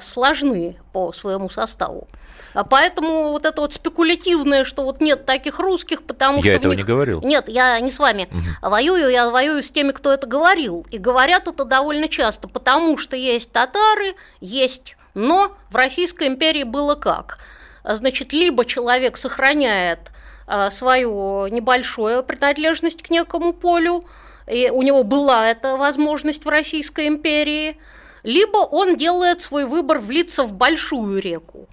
сложны 0.00 0.76
по 0.92 1.12
своему 1.12 1.48
составу. 1.48 2.08
А 2.54 2.64
поэтому 2.64 3.30
вот 3.30 3.46
это 3.46 3.60
вот 3.60 3.72
спекулятивное, 3.72 4.64
что 4.64 4.84
вот 4.84 5.00
нет 5.00 5.26
таких 5.26 5.58
русских, 5.58 6.02
потому 6.02 6.36
я 6.38 6.42
что 6.42 6.52
этого 6.52 6.72
них... 6.72 6.78
не 6.78 6.84
говорил. 6.84 7.20
Нет, 7.22 7.48
я 7.48 7.78
не 7.80 7.90
с 7.90 7.98
вами 7.98 8.28
угу. 8.30 8.70
воюю, 8.70 9.08
я 9.10 9.30
воюю 9.30 9.62
с 9.62 9.70
теми, 9.70 9.92
кто 9.92 10.12
это 10.12 10.26
говорил. 10.26 10.86
И 10.90 10.98
говорят 10.98 11.48
это 11.48 11.64
довольно 11.64 12.08
часто, 12.08 12.48
потому 12.48 12.96
что 12.96 13.16
есть 13.16 13.50
татары, 13.50 14.14
есть 14.40 14.96
но 15.14 15.56
в 15.70 15.76
Российской 15.76 16.28
империи 16.28 16.64
было 16.64 16.96
как? 16.96 17.38
Значит, 17.84 18.32
либо 18.32 18.64
человек 18.64 19.16
сохраняет 19.16 20.10
а, 20.46 20.70
свою 20.70 21.46
небольшую 21.46 22.22
принадлежность 22.24 23.02
к 23.02 23.10
некому 23.10 23.52
полю, 23.52 24.04
и 24.46 24.70
у 24.70 24.82
него 24.82 25.04
была 25.04 25.48
эта 25.48 25.76
возможность 25.76 26.44
в 26.44 26.48
Российской 26.48 27.08
империи, 27.08 27.78
либо 28.24 28.56
он 28.56 28.96
делает 28.96 29.40
свой 29.40 29.66
выбор 29.66 30.00
влиться 30.00 30.42
в 30.42 30.54
большую 30.54 31.20
реку. 31.20 31.68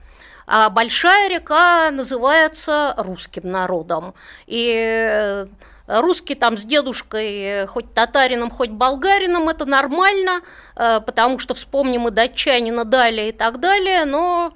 А 0.46 0.70
большая 0.70 1.30
река 1.30 1.90
называется 1.92 2.94
русским 2.98 3.50
народом. 3.50 4.14
И 4.48 4.76
э, 4.76 5.48
русский 5.88 6.36
там 6.36 6.58
с 6.58 6.66
дедушкой, 6.66 7.66
хоть 7.68 7.94
татарином, 7.94 8.50
хоть 8.50 8.70
болгарином, 8.70 9.48
это 9.48 9.66
нормально, 9.66 10.42
э, 10.76 11.00
потому 11.00 11.40
что 11.40 11.54
вспомним 11.54 12.10
и 12.10 12.12
датчанина 12.12 12.84
далее 12.84 13.30
и 13.30 13.32
так 13.32 13.62
далее, 13.62 14.04
но 14.04 14.54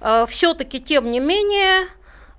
э, 0.00 0.24
все-таки, 0.26 0.80
тем 0.80 1.10
не 1.10 1.20
менее, 1.20 1.88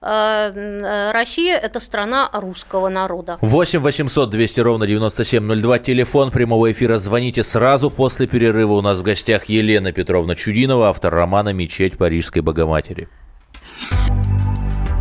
Россия– 0.05 1.57
это 1.63 1.79
страна 1.79 2.29
русского 2.31 2.89
народа. 2.89 3.39
8 3.41 3.79
800 3.79 4.29
200 4.29 4.59
ровно 4.61 4.85
9702, 4.85 5.79
телефон 5.79 6.29
прямого 6.29 6.71
эфира. 6.71 6.99
Звоните 6.99 7.41
сразу 7.41 7.89
после 7.89 8.27
перерыва. 8.27 8.73
У 8.73 8.81
нас 8.81 8.99
в 8.99 9.01
гостях 9.03 9.45
Елена 9.45 9.91
Петровна 9.91 10.35
Чудинова, 10.35 10.89
автор 10.89 11.11
романа 11.11 11.53
«Мечеть 11.53 11.97
Парижской 11.97 12.43
Богоматери». 12.43 13.09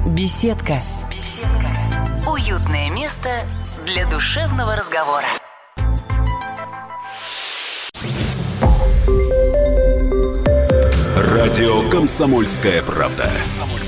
Беседка. 0.06 0.78
Беседка. 1.10 1.68
Уютное 2.26 2.88
место 2.88 3.28
для 3.84 4.08
душевного 4.08 4.74
разговора. 4.74 5.26
Радио 11.16 11.90
«Комсомольская 11.90 12.82
правда». 12.82 13.30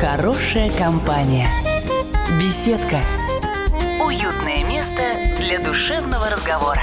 Хорошая 0.00 0.70
компания. 0.78 1.48
Беседка. 2.38 3.00
Уютное 4.00 4.64
место 4.68 5.02
для 5.40 5.58
душевного 5.58 6.30
разговора. 6.30 6.82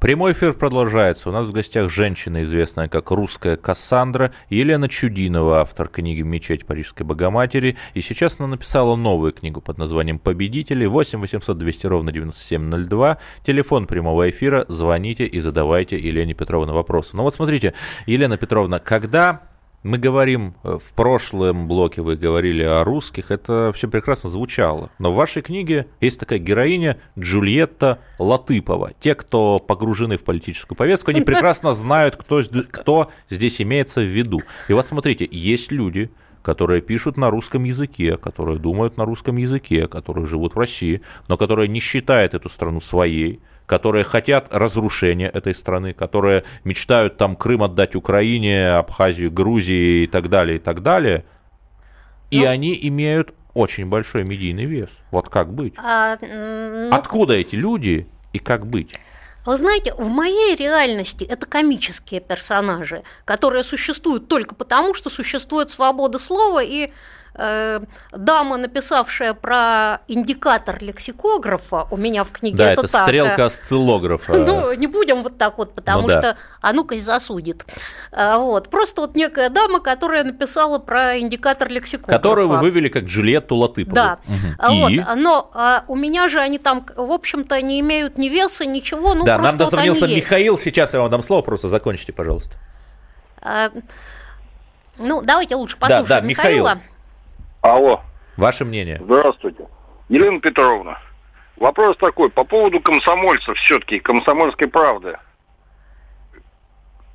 Прямой 0.00 0.32
эфир 0.32 0.52
продолжается. 0.52 1.28
У 1.28 1.32
нас 1.32 1.46
в 1.46 1.52
гостях 1.52 1.92
женщина, 1.92 2.42
известная 2.42 2.88
как 2.88 3.12
русская 3.12 3.56
Кассандра, 3.56 4.32
Елена 4.48 4.88
Чудинова, 4.88 5.60
автор 5.60 5.86
книги 5.86 6.22
«Мечеть 6.22 6.66
Парижской 6.66 7.06
Богоматери». 7.06 7.76
И 7.94 8.00
сейчас 8.00 8.40
она 8.40 8.48
написала 8.48 8.96
новую 8.96 9.32
книгу 9.32 9.60
под 9.60 9.78
названием 9.78 10.18
«Победители». 10.18 10.86
8 10.86 11.20
800 11.20 11.56
200 11.56 11.86
ровно 11.86 12.10
9702. 12.10 13.18
Телефон 13.46 13.86
прямого 13.86 14.28
эфира. 14.28 14.64
Звоните 14.66 15.24
и 15.24 15.38
задавайте 15.38 15.96
Елене 15.96 16.34
Петровне 16.34 16.72
вопросы. 16.72 17.16
Ну 17.16 17.22
вот 17.22 17.32
смотрите, 17.32 17.74
Елена 18.06 18.36
Петровна, 18.36 18.80
когда 18.80 19.42
мы 19.82 19.98
говорим, 19.98 20.54
э, 20.62 20.78
в 20.78 20.92
прошлом 20.92 21.66
блоке 21.66 22.02
вы 22.02 22.16
говорили 22.16 22.62
о 22.62 22.84
русских, 22.84 23.30
это 23.30 23.72
все 23.74 23.88
прекрасно 23.88 24.28
звучало. 24.28 24.90
Но 24.98 25.12
в 25.12 25.16
вашей 25.16 25.42
книге 25.42 25.86
есть 26.00 26.20
такая 26.20 26.38
героиня 26.38 26.98
Джульетта 27.18 28.00
Латыпова. 28.18 28.92
Те, 29.00 29.14
кто 29.14 29.58
погружены 29.58 30.18
в 30.18 30.24
политическую 30.24 30.76
повестку, 30.76 31.10
они 31.10 31.20
прекрасно 31.22 31.72
знают, 31.72 32.16
кто, 32.16 32.42
кто 32.70 33.10
здесь 33.30 33.60
имеется 33.62 34.00
в 34.00 34.04
виду. 34.04 34.40
И 34.68 34.72
вот 34.72 34.86
смотрите, 34.86 35.26
есть 35.30 35.72
люди, 35.72 36.10
которые 36.42 36.80
пишут 36.80 37.16
на 37.16 37.30
русском 37.30 37.64
языке, 37.64 38.16
которые 38.16 38.58
думают 38.58 38.96
на 38.96 39.04
русском 39.04 39.36
языке, 39.36 39.88
которые 39.88 40.26
живут 40.26 40.54
в 40.54 40.58
России, 40.58 41.02
но 41.28 41.36
которые 41.36 41.68
не 41.68 41.80
считают 41.80 42.34
эту 42.34 42.48
страну 42.48 42.80
своей, 42.80 43.40
которые 43.70 44.02
хотят 44.02 44.48
разрушения 44.50 45.28
этой 45.28 45.54
страны, 45.54 45.94
которые 45.94 46.42
мечтают 46.64 47.18
там 47.18 47.36
Крым 47.36 47.62
отдать 47.62 47.94
Украине, 47.94 48.70
Абхазию, 48.70 49.30
Грузии 49.30 50.02
и 50.02 50.06
так 50.08 50.28
далее, 50.28 50.56
и 50.56 50.58
так 50.58 50.82
далее. 50.82 51.24
И 52.30 52.40
ну, 52.40 52.48
они 52.48 52.76
имеют 52.88 53.32
очень 53.54 53.86
большой 53.86 54.24
медийный 54.24 54.64
вес. 54.64 54.88
Вот 55.12 55.28
как 55.28 55.54
быть? 55.54 55.74
А, 55.76 56.18
ну, 56.20 56.90
Откуда 56.92 57.34
эти 57.34 57.54
люди 57.54 58.08
и 58.32 58.40
как 58.40 58.66
быть? 58.66 58.96
Вы 59.46 59.56
знаете, 59.56 59.94
в 59.94 60.08
моей 60.08 60.56
реальности 60.56 61.22
это 61.22 61.46
комические 61.46 62.20
персонажи, 62.20 63.04
которые 63.24 63.62
существуют 63.62 64.26
только 64.26 64.56
потому, 64.56 64.94
что 64.94 65.10
существует 65.10 65.70
свобода 65.70 66.18
слова 66.18 66.60
и 66.60 66.90
Э, 67.34 67.80
дама, 68.12 68.56
написавшая 68.56 69.34
про 69.34 70.00
индикатор 70.08 70.82
лексикографа, 70.82 71.86
у 71.90 71.96
меня 71.96 72.24
в 72.24 72.32
книге 72.32 72.56
да, 72.56 72.72
это, 72.72 72.82
это 72.82 72.92
так. 72.92 73.02
стрелка 73.02 73.46
осциллографа. 73.46 74.38
Ну, 74.50 74.72
не 74.72 74.86
будем 74.86 75.22
вот 75.22 75.38
так 75.38 75.58
вот, 75.58 75.74
потому 75.74 76.02
ну, 76.02 76.10
что 76.10 76.20
да. 76.20 76.36
а 76.60 76.72
ну-ка 76.72 76.96
засудит. 76.96 77.64
А, 78.10 78.38
вот. 78.38 78.68
Просто 78.68 79.02
вот 79.02 79.14
некая 79.14 79.48
дама, 79.48 79.80
которая 79.80 80.24
написала 80.24 80.78
про 80.78 81.20
индикатор 81.20 81.68
лексикографа. 81.68 82.18
Которую 82.18 82.48
вы 82.48 82.58
вывели 82.58 82.88
как 82.88 83.04
Джульетту 83.04 83.54
Латыпову. 83.54 83.94
Да. 83.94 84.18
Угу. 84.26 84.74
Вот. 84.80 84.92
Но 85.16 85.50
а, 85.54 85.84
у 85.86 85.94
меня 85.94 86.28
же 86.28 86.40
они 86.40 86.58
там, 86.58 86.84
в 86.96 87.12
общем-то, 87.12 87.60
не 87.62 87.78
имеют 87.80 88.18
ни 88.18 88.28
веса, 88.28 88.66
ничего. 88.66 89.14
Ну, 89.14 89.24
да, 89.24 89.38
нам 89.38 89.56
дозвонился 89.56 90.06
вот 90.06 90.10
Михаил, 90.10 90.58
сейчас 90.58 90.94
я 90.94 91.00
вам 91.00 91.10
дам 91.10 91.22
слово, 91.22 91.42
просто 91.42 91.68
закончите, 91.68 92.12
пожалуйста. 92.12 92.56
А, 93.40 93.70
ну, 94.98 95.22
давайте 95.22 95.54
лучше 95.54 95.76
послушаем 95.76 96.08
да, 96.08 96.20
да, 96.20 96.26
Михаила. 96.26 96.68
Михаил. 96.74 96.89
Алло. 97.62 98.00
Ваше 98.36 98.64
мнение? 98.64 99.00
Здравствуйте. 99.02 99.66
Елена 100.08 100.40
Петровна, 100.40 100.98
вопрос 101.56 101.96
такой, 101.98 102.30
по 102.30 102.44
поводу 102.44 102.80
комсомольцев 102.80 103.56
все-таки, 103.58 104.00
комсомольской 104.00 104.66
правды. 104.66 105.18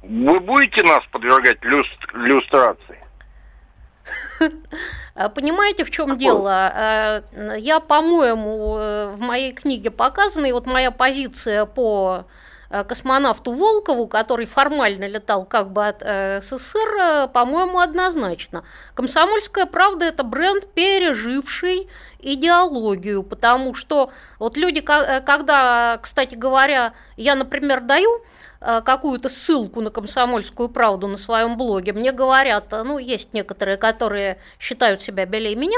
Вы 0.02 0.40
будете 0.40 0.84
нас 0.84 1.04
подвергать 1.12 1.58
люст- 1.64 2.14
люстрации? 2.14 3.00
Понимаете, 5.34 5.84
в 5.84 5.90
чем 5.90 6.16
дело? 6.18 6.72
Э, 6.76 7.58
я, 7.58 7.80
по-моему, 7.80 8.78
э, 8.78 9.12
в 9.14 9.20
моей 9.20 9.52
книге 9.52 9.90
показана, 9.90 10.46
и 10.46 10.52
вот 10.52 10.68
моя 10.68 10.92
позиция 10.92 11.66
по 11.66 12.26
космонавту 12.70 13.52
Волкову, 13.52 14.08
который 14.08 14.46
формально 14.46 15.08
летал 15.08 15.46
как 15.46 15.72
бы 15.72 15.88
от 15.88 16.02
э, 16.02 16.42
СССР, 16.42 16.98
э, 17.00 17.28
по-моему, 17.28 17.80
однозначно. 17.80 18.64
Комсомольская 18.94 19.66
правда– 19.66 20.06
это 20.08 20.24
бренд, 20.24 20.68
переживший 20.74 21.88
идеологию, 22.20 23.24
потому 23.24 23.74
что 23.74 24.12
вот 24.40 24.58
люди, 24.58 24.82
когда, 24.82 26.00
кстати 26.02 26.36
говоря, 26.36 26.94
я, 27.18 27.36
например, 27.36 27.82
даю 27.82 28.24
какую-то 28.60 29.30
ссылку 29.30 29.82
на 29.82 29.92
комсомольскую 29.92 30.70
правду 30.70 31.08
на 31.08 31.18
своем 31.18 31.56
блоге, 31.56 31.94
мне 31.94 32.12
говорят, 32.12 32.72
ну, 32.72 32.98
есть 32.98 33.34
некоторые, 33.34 33.78
которые 33.78 34.40
считают 34.60 35.04
себя 35.04 35.26
белее 35.28 35.56
меня, 35.56 35.78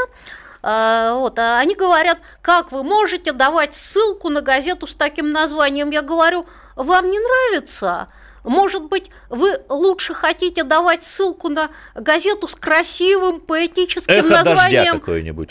вот, 0.68 1.40
а 1.40 1.60
они 1.60 1.76
говорят, 1.76 2.20
как 2.42 2.74
вы 2.74 2.84
можете 2.84 3.32
давать 3.32 3.74
ссылку 3.74 4.30
на 4.30 4.42
газету 4.42 4.86
с 4.86 4.96
таким 4.96 5.30
названием? 5.30 5.92
Я 5.92 6.02
говорю, 6.02 6.46
вам 6.76 7.10
не 7.10 7.20
нравится? 7.20 8.10
Может 8.44 8.84
быть, 8.84 9.10
вы 9.30 9.62
лучше 9.70 10.14
хотите 10.14 10.64
давать 10.64 11.04
ссылку 11.04 11.50
на 11.50 11.70
газету 11.96 12.48
с 12.48 12.56
красивым 12.56 13.40
поэтическим 13.40 14.14
Эхо 14.14 14.30
названием 14.30 15.02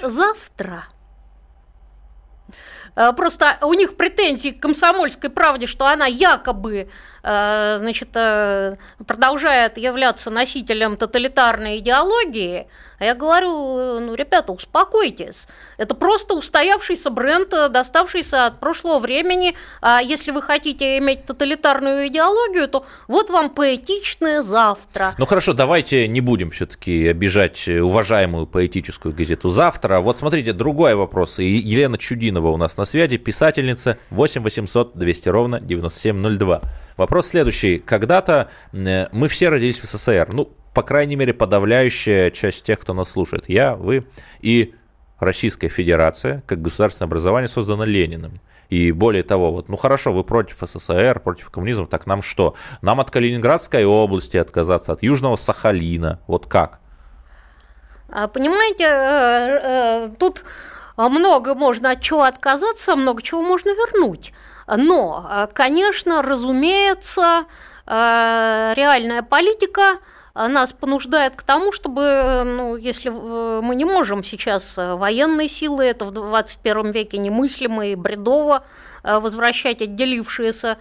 «Завтра». 0.02 0.84
Э, 2.96 3.12
просто 3.12 3.58
у 3.62 3.74
них 3.74 3.96
претензии 3.96 4.48
к 4.50 4.60
комсомольской 4.60 5.30
правде, 5.30 5.66
что 5.66 5.86
она 5.86 6.06
якобы 6.06 6.88
значит, 7.26 8.10
э, 8.14 8.76
продолжает 9.04 9.78
являться 9.78 10.30
носителем 10.30 10.96
тоталитарной 10.96 11.78
идеологии. 11.78 12.68
А 12.98 13.04
я 13.04 13.14
говорю, 13.14 13.98
ну, 14.00 14.14
ребята, 14.14 14.52
успокойтесь. 14.52 15.48
Это 15.76 15.94
просто 15.94 16.34
устоявшийся 16.34 17.10
бренд, 17.10 17.48
доставшийся 17.50 18.46
от 18.46 18.60
прошлого 18.60 19.00
времени. 19.00 19.54
А 19.82 20.00
если 20.00 20.30
вы 20.30 20.40
хотите 20.40 20.98
иметь 20.98 21.26
тоталитарную 21.26 22.06
идеологию, 22.06 22.68
то 22.68 22.86
вот 23.08 23.28
вам 23.30 23.50
поэтичное 23.50 24.42
завтра. 24.42 25.14
Ну 25.18 25.26
хорошо, 25.26 25.52
давайте 25.52 26.06
не 26.06 26.20
будем 26.20 26.50
все-таки 26.50 27.08
обижать 27.08 27.66
уважаемую 27.66 28.46
поэтическую 28.46 29.12
газету 29.12 29.48
«Завтра». 29.48 29.98
Вот 29.98 30.16
смотрите, 30.16 30.52
другой 30.52 30.94
вопрос. 30.94 31.38
Елена 31.40 31.98
Чудинова 31.98 32.48
у 32.48 32.56
нас 32.56 32.76
на 32.76 32.84
связи, 32.84 33.16
писательница 33.16 33.98
8 34.10 34.42
800 34.42 34.96
200 34.96 35.28
ровно 35.28 35.60
9702. 35.60 36.62
Вопрос 36.96 37.28
следующий. 37.28 37.78
Когда-то 37.78 38.50
э, 38.72 39.06
мы 39.12 39.28
все 39.28 39.48
родились 39.48 39.78
в 39.78 39.86
СССР. 39.86 40.28
Ну, 40.32 40.50
по 40.72 40.82
крайней 40.82 41.16
мере, 41.16 41.34
подавляющая 41.34 42.30
часть 42.30 42.64
тех, 42.64 42.78
кто 42.80 42.94
нас 42.94 43.10
слушает. 43.10 43.48
Я, 43.48 43.74
вы 43.74 44.06
и 44.40 44.74
Российская 45.18 45.68
Федерация, 45.68 46.42
как 46.46 46.60
государственное 46.60 47.06
образование, 47.06 47.48
создано 47.48 47.84
Лениным. 47.84 48.40
И 48.68 48.92
более 48.92 49.22
того, 49.22 49.52
вот, 49.52 49.68
ну 49.68 49.76
хорошо, 49.76 50.12
вы 50.12 50.24
против 50.24 50.58
СССР, 50.60 51.20
против 51.20 51.50
коммунизма, 51.50 51.86
так 51.86 52.06
нам 52.06 52.20
что? 52.20 52.56
Нам 52.82 53.00
от 53.00 53.10
Калининградской 53.10 53.84
области 53.84 54.36
отказаться, 54.36 54.92
от 54.92 55.02
Южного 55.02 55.36
Сахалина, 55.36 56.20
вот 56.26 56.46
как? 56.46 56.80
А, 58.08 58.26
понимаете, 58.28 58.84
э, 58.84 60.10
тут 60.18 60.44
много 60.96 61.54
можно 61.54 61.92
от 61.92 62.00
чего 62.00 62.22
отказаться, 62.22 62.96
много 62.96 63.22
чего 63.22 63.42
можно 63.42 63.70
вернуть. 63.70 64.32
Но, 64.66 65.26
э, 65.28 65.48
конечно, 65.52 66.22
разумеется, 66.22 67.44
э, 67.86 68.72
реальная 68.74 69.22
политика 69.22 69.98
нас 70.36 70.72
понуждает 70.72 71.34
к 71.36 71.42
тому, 71.42 71.72
чтобы, 71.72 72.42
ну, 72.44 72.76
если 72.76 73.08
мы 73.08 73.74
не 73.74 73.84
можем 73.84 74.22
сейчас 74.22 74.74
военные 74.76 75.48
силы, 75.48 75.84
это 75.84 76.04
в 76.04 76.10
21 76.10 76.90
веке 76.90 77.18
немыслимо 77.18 77.86
и 77.86 77.94
бредово 77.94 78.64
возвращать 79.02 79.82
отделившиеся 79.82 80.78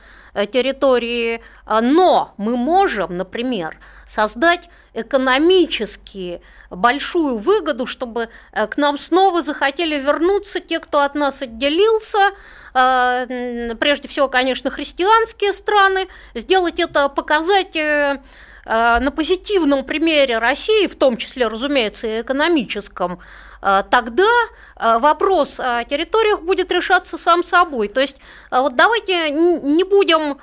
территории, 0.51 1.41
но 1.65 2.33
мы 2.37 2.57
можем, 2.57 3.15
например, 3.15 3.77
создать 4.07 4.69
экономически 4.93 6.41
большую 6.69 7.37
выгоду, 7.37 7.85
чтобы 7.85 8.29
к 8.51 8.77
нам 8.77 8.97
снова 8.97 9.41
захотели 9.41 9.97
вернуться 9.99 10.59
те, 10.59 10.79
кто 10.79 11.01
от 11.01 11.15
нас 11.15 11.41
отделился, 11.41 12.33
Э, 12.75 13.73
прежде 13.79 14.09
всего, 14.09 14.27
конечно, 14.27 14.69
христианские 14.69 15.53
страны, 15.53 16.07
сделать 16.33 16.77
это, 16.77 17.07
показать 17.07 17.75
э, 17.77 18.19
э, 18.19 18.19
на 18.65 19.11
позитивном 19.15 19.85
примере 19.85 20.39
России, 20.39 20.87
в 20.87 20.95
том 20.95 21.17
числе, 21.17 21.47
разумеется, 21.47 22.07
и 22.07 22.21
экономическом, 22.21 23.19
тогда 23.61 24.27
вопрос 24.75 25.59
о 25.59 25.83
территориях 25.85 26.41
будет 26.41 26.71
решаться 26.71 27.17
сам 27.17 27.43
собой. 27.43 27.87
То 27.87 28.01
есть 28.01 28.17
вот 28.51 28.75
давайте 28.75 29.29
не 29.31 29.83
будем 29.83 30.39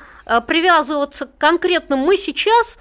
привязываться 0.47 1.27
к 1.27 1.37
конкретным. 1.39 1.99
Мы 2.01 2.17
сейчас 2.17 2.79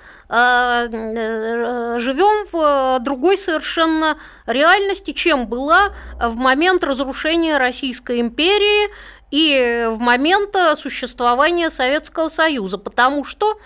живем 2.00 2.48
в 2.52 3.00
другой 3.00 3.38
совершенно 3.38 4.18
реальности, 4.46 5.12
чем 5.12 5.48
была 5.48 5.94
в 6.20 6.36
момент 6.36 6.84
разрушения 6.84 7.58
Российской 7.58 8.22
империи 8.22 8.90
и 9.32 9.88
в 9.90 10.00
момент 10.00 10.56
существования 10.76 11.70
Советского 11.70 12.30
Союза, 12.30 12.78
потому 12.78 13.24
что 13.24 13.54
э, 13.54 13.58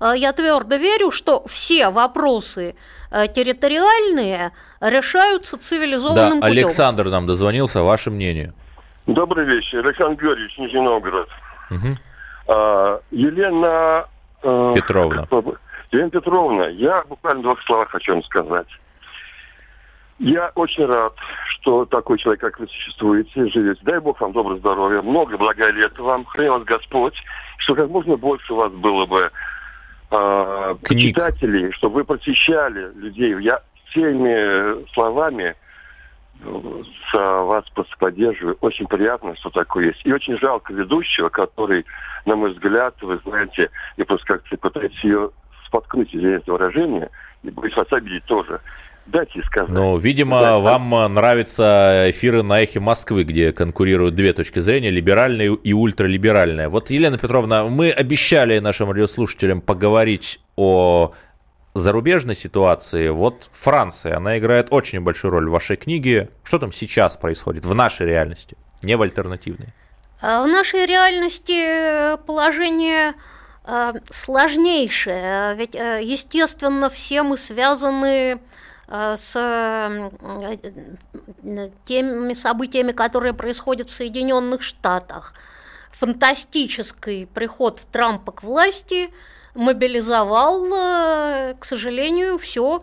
я 0.00 0.32
твердо 0.32 0.76
верю, 0.76 1.10
что 1.10 1.44
все 1.46 1.90
вопросы 1.90 2.74
э, 3.10 3.28
территориальные 3.28 4.52
решаются 4.80 5.58
цивилизованным 5.58 6.40
да, 6.40 6.46
путем. 6.46 6.64
Александр 6.64 7.08
нам 7.08 7.26
дозвонился, 7.26 7.82
ваше 7.82 8.10
мнение. 8.10 8.52
Добрый 9.06 9.44
вечер, 9.44 9.84
Александр 9.84 10.22
Георгиевич, 10.22 10.58
Нижний 10.58 10.80
Новгород. 10.80 11.28
Угу. 11.70 11.98
А, 12.48 13.00
Елена 13.10 14.06
э, 14.42 14.72
Петровна. 14.74 15.26
Елена 15.92 16.10
Петровна, 16.10 16.68
я 16.68 17.04
буквально 17.08 17.40
в 17.40 17.42
двух 17.44 17.62
словах 17.62 17.90
хочу 17.90 18.12
вам 18.12 18.24
сказать. 18.24 18.68
Я 20.18 20.52
очень 20.54 20.84
рад, 20.84 21.14
что 21.48 21.86
такой 21.86 22.18
человек, 22.18 22.40
как 22.40 22.60
вы, 22.60 22.66
существуете, 22.68 23.48
живете. 23.50 23.80
Дай 23.84 24.00
Бог 24.00 24.20
вам 24.20 24.32
доброго 24.32 24.58
здоровья, 24.58 25.00
много 25.00 25.38
блага 25.38 25.70
лет 25.70 25.98
вам, 25.98 26.26
храни 26.26 26.50
вас 26.50 26.62
Господь, 26.64 27.14
что 27.56 27.74
как 27.74 27.88
можно 27.88 28.16
больше 28.16 28.52
у 28.52 28.56
вас 28.56 28.70
было 28.70 29.06
бы 29.06 29.30
э, 30.10 30.76
читателей, 30.88 31.72
чтобы 31.72 31.96
вы 31.96 32.04
просвещали 32.04 32.92
людей. 32.94 33.34
Я 33.40 33.62
всеми 33.90 34.84
словами 34.92 35.54
с 36.42 37.12
вас 37.12 37.64
поддерживаю. 37.98 38.56
Очень 38.60 38.86
приятно, 38.86 39.36
что 39.36 39.50
такое 39.50 39.86
есть. 39.86 40.00
И 40.04 40.12
очень 40.12 40.38
жалко 40.38 40.72
ведущего, 40.72 41.28
который, 41.28 41.84
на 42.24 42.36
мой 42.36 42.52
взгляд, 42.52 42.94
вы 43.02 43.20
знаете, 43.24 43.70
я 43.96 44.04
просто 44.04 44.26
как-то 44.26 44.56
пытаюсь 44.56 45.04
ее 45.04 45.30
споткнуть, 45.66 46.14
извините 46.14 46.50
выражение, 46.50 47.10
и 47.42 47.50
боюсь 47.50 47.76
вас 47.76 47.92
обидеть 47.92 48.24
тоже. 48.24 48.60
Дайте 49.12 49.42
сказать. 49.42 49.70
Ну, 49.70 49.96
видимо, 49.98 50.40
да, 50.40 50.58
вам 50.58 50.90
там... 50.90 51.14
нравятся 51.14 52.06
эфиры 52.10 52.42
на 52.42 52.62
эхе 52.62 52.78
Москвы, 52.78 53.24
где 53.24 53.50
конкурируют 53.50 54.14
две 54.14 54.32
точки 54.32 54.60
зрения, 54.60 54.90
либеральная 54.90 55.52
и 55.52 55.72
ультралиберальная. 55.72 56.68
Вот, 56.68 56.90
Елена 56.90 57.18
Петровна, 57.18 57.64
мы 57.64 57.90
обещали 57.90 58.58
нашим 58.60 58.90
радиослушателям 58.90 59.62
поговорить 59.62 60.40
о 60.54 61.12
зарубежной 61.74 62.36
ситуации. 62.36 63.08
Вот 63.08 63.48
Франция, 63.52 64.16
она 64.16 64.38
играет 64.38 64.68
очень 64.70 65.00
большую 65.00 65.32
роль 65.32 65.48
в 65.48 65.52
вашей 65.52 65.74
книге. 65.74 66.30
Что 66.44 66.60
там 66.60 66.72
сейчас 66.72 67.16
происходит 67.16 67.64
в 67.64 67.74
нашей 67.74 68.06
реальности, 68.06 68.56
не 68.82 68.96
в 68.96 69.02
альтернативной? 69.02 69.74
А 70.20 70.44
в 70.44 70.46
нашей 70.46 70.86
реальности 70.86 72.16
положение 72.26 73.14
э, 73.64 73.92
сложнейшее. 74.08 75.56
Ведь, 75.56 75.74
э, 75.74 76.00
естественно, 76.00 76.88
все 76.90 77.24
мы 77.24 77.36
связаны 77.36 78.34
Э, 78.34 78.38
с 78.90 79.36
э, 79.36 80.10
теми 81.84 82.34
событиями, 82.34 82.92
которые 82.92 83.34
происходят 83.34 83.88
в 83.88 83.94
Соединенных 83.94 84.62
Штатах. 84.62 85.34
Фантастический 85.92 87.26
приход 87.26 87.80
Трампа 87.92 88.32
к 88.32 88.42
власти 88.42 89.10
мобилизовал, 89.54 90.64
э, 90.74 91.54
к 91.58 91.64
сожалению, 91.64 92.38
все, 92.38 92.82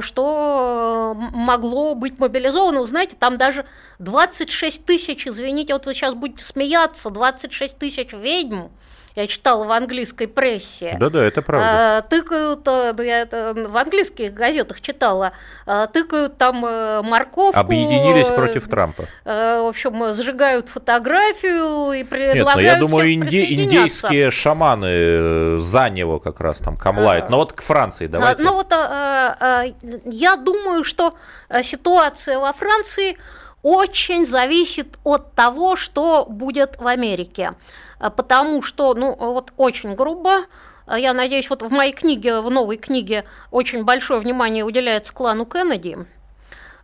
что 0.00 1.14
могло 1.16 1.94
быть 1.94 2.18
мобилизовано. 2.18 2.80
Вы 2.80 2.86
знаете, 2.86 3.16
там 3.18 3.36
даже 3.36 3.64
26 4.00 4.84
тысяч, 4.84 5.26
извините, 5.26 5.72
вот 5.72 5.86
вы 5.86 5.94
сейчас 5.94 6.14
будете 6.14 6.42
смеяться, 6.44 7.10
26 7.10 7.78
тысяч 7.78 8.12
ведьм 8.12 8.68
я 9.14 9.28
читала 9.28 9.64
в 9.64 9.70
английской 9.70 10.26
прессе. 10.26 10.96
Да-да, 10.98 11.22
это 11.22 11.40
правда. 11.40 11.98
А, 11.98 12.02
тыкают, 12.02 12.66
э, 12.66 12.92
ну, 12.96 13.02
я 13.02 13.20
это 13.20 13.52
в 13.54 13.76
английских 13.76 14.34
газетах 14.34 14.80
читала, 14.80 15.32
а, 15.66 15.86
тыкают 15.86 16.36
там 16.36 16.64
э, 16.66 17.00
морковку. 17.02 17.58
Объединились 17.58 18.26
против 18.26 18.68
Трампа. 18.68 19.04
В 19.24 19.68
общем, 19.68 20.12
сжигают 20.12 20.68
фотографию 20.68 21.92
и 21.92 22.02
предлагают 22.02 22.46
Нет, 22.46 22.56
ну, 22.56 22.60
я 22.62 22.76
думаю, 22.78 23.12
инди- 23.12 23.54
индейские 23.54 24.30
шаманы 24.30 25.58
за 25.58 25.90
него 25.90 26.18
как 26.18 26.40
раз 26.40 26.58
там 26.58 26.76
камлают. 26.76 27.30
Но 27.30 27.36
вот 27.38 27.52
к 27.52 27.62
Франции 27.62 28.06
давайте. 28.06 28.42
Ну 28.42 28.54
вот 28.54 28.70
я 28.70 30.36
думаю, 30.36 30.84
что 30.84 31.14
ситуация 31.62 32.38
во 32.38 32.52
Франции 32.52 33.16
очень 33.64 34.26
зависит 34.26 34.98
от 35.04 35.32
того, 35.32 35.74
что 35.74 36.26
будет 36.26 36.76
в 36.78 36.86
Америке. 36.86 37.54
А, 37.98 38.10
потому 38.10 38.62
что, 38.62 38.94
ну, 38.94 39.16
вот 39.16 39.52
очень 39.56 39.94
грубо, 39.94 40.44
а, 40.86 40.98
я 40.98 41.14
надеюсь, 41.14 41.48
вот 41.48 41.62
в 41.62 41.70
моей 41.70 41.94
книге, 41.94 42.40
в 42.42 42.50
новой 42.50 42.76
книге 42.76 43.24
очень 43.50 43.82
большое 43.84 44.20
внимание 44.20 44.64
уделяется 44.64 45.14
клану 45.14 45.46
Кеннеди. 45.46 45.96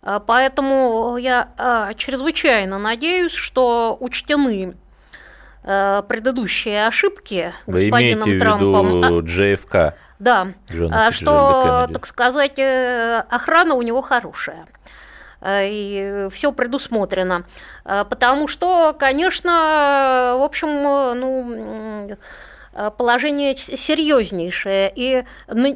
А, 0.03 0.21
поэтому 0.21 1.19
я 1.19 1.93
чрезвычайно 1.97 2.79
надеюсь, 2.79 3.35
что 3.35 3.99
учтены 4.01 4.75
э, 5.63 6.03
предыдущие 6.09 6.87
ошибки 6.87 7.53
Вы 7.67 7.91
господином 7.91 8.29
имеете 8.29 8.41
Трампом. 8.41 9.01
в 9.03 9.05
виду 9.05 9.23
JFK? 9.23 9.93
Да, 10.19 10.49
Джона 10.71 11.09
а, 11.09 11.13
что, 11.13 11.89
так 11.93 12.07
сказать, 12.07 12.59
э, 12.59 13.25
охрана 13.29 13.75
у 13.75 13.83
него 13.83 14.01
хорошая. 14.01 14.67
Э, 15.41 15.67
И 15.69 16.29
все 16.31 16.53
предусмотрено. 16.53 17.45
Э, 17.85 18.05
Потому 18.09 18.49
что, 18.49 18.95
конечно, 18.99 20.37
в 20.39 20.43
общем, 20.43 20.69
э, 20.69 21.15
ну, 21.15 22.17
положение 22.97 23.57
с- 23.57 23.77
серьезнейшее. 23.77 24.93
И 24.95 25.25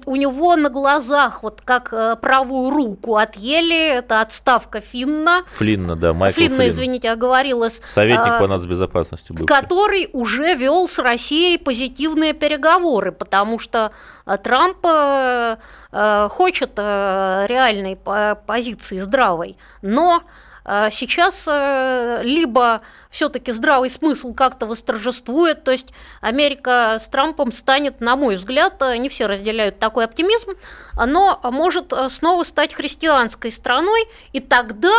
у 0.07 0.16
него 0.16 0.57
на 0.57 0.68
глазах, 0.70 1.42
вот 1.42 1.61
как 1.64 1.92
э, 1.92 2.16
правую 2.20 2.70
руку 2.70 3.16
отъели, 3.16 3.96
это 3.98 4.20
отставка 4.20 4.80
Финна. 4.80 5.42
Флинна, 5.46 5.96
да, 5.96 6.12
Майкл 6.12 6.37
Флинна, 6.37 6.57
Флинн. 6.57 6.68
извините, 6.70 7.11
оговорилась. 7.11 7.80
Советник 7.85 8.35
А, 8.35 8.38
по 8.38 8.46
нацбезопасности 8.46 9.33
был. 9.33 9.46
который 9.46 10.09
уже 10.12 10.54
вел 10.54 10.88
с 10.88 10.98
Россией 10.98 11.59
позитивные 11.59 12.33
переговоры, 12.33 13.12
потому 13.12 13.59
что 13.59 13.90
э, 14.26 14.37
Трамп 14.42 14.78
э, 14.85 15.57
э, 15.92 16.28
хочет 16.30 16.72
э, 16.76 17.46
реальной 17.48 17.96
по- 17.96 18.38
позиции 18.46 18.98
здравой, 18.98 19.57
но 19.83 20.18
э, 20.18 20.20
сейчас 20.64 21.44
э, 21.46 22.20
либо 22.22 22.81
все-таки 23.11 23.53
здравый 23.53 23.90
смысл 23.90 24.33
как-то 24.33 24.66
восторжествует, 24.66 25.62
то 25.62 25.70
есть 25.70 25.88
Америка 26.22 26.96
с 26.98 27.07
Трампом 27.09 27.53
станет, 27.53 28.00
на 28.00 28.16
мой 28.16 28.37
взгляд, 28.37 28.81
э, 28.81 28.96
не 28.96 29.11
все 29.11 29.27
разделяют 29.27 29.79
такой 29.79 30.07
оптимизм, 30.07 30.53
но 30.94 31.38
может 31.44 31.92
э, 31.92 32.09
снова 32.09 32.44
стать 32.44 32.72
христианской 32.72 33.53
страной, 33.53 34.05
и 34.33 34.40
тогда 34.40 34.94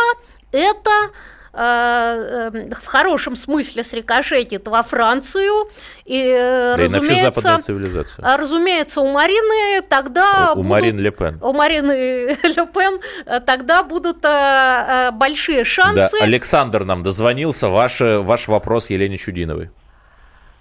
это 0.52 0.90
в 1.56 2.86
хорошем 2.86 3.34
смысле 3.36 3.82
срикошетит 3.82 4.68
во 4.68 4.82
Францию. 4.82 5.68
И, 6.04 6.20
э, 6.22 6.74
Да 6.76 6.84
и 6.84 6.88
на 6.88 7.00
всю 7.00 7.14
западную 7.14 7.32
разумеется, 7.34 7.62
цивилизацию. 7.66 8.24
а, 8.26 8.36
разумеется, 8.36 9.00
у 9.00 9.10
Марины 9.12 9.82
тогда 9.88 10.52
У 10.52 10.56
будут- 10.56 10.70
Марин 10.70 10.98
Ле 10.98 11.10
Пен. 11.10 11.38
у 11.40 11.52
Марины 11.52 12.36
Ле 12.42 12.66
Пен 12.74 13.00
э, 13.26 13.40
тогда 13.40 13.82
будут 13.82 14.24
э, 14.24 14.28
э, 14.28 15.10
большие 15.12 15.58
Да, 15.60 15.64
шансы. 15.64 16.18
Александр 16.20 16.84
нам 16.84 17.02
дозвонился. 17.02 17.68
Ваш, 17.68 18.00
э, 18.00 18.18
ваш 18.18 18.48
вопрос 18.48 18.90
Елене 18.90 19.16
Чудиновой. 19.16 19.70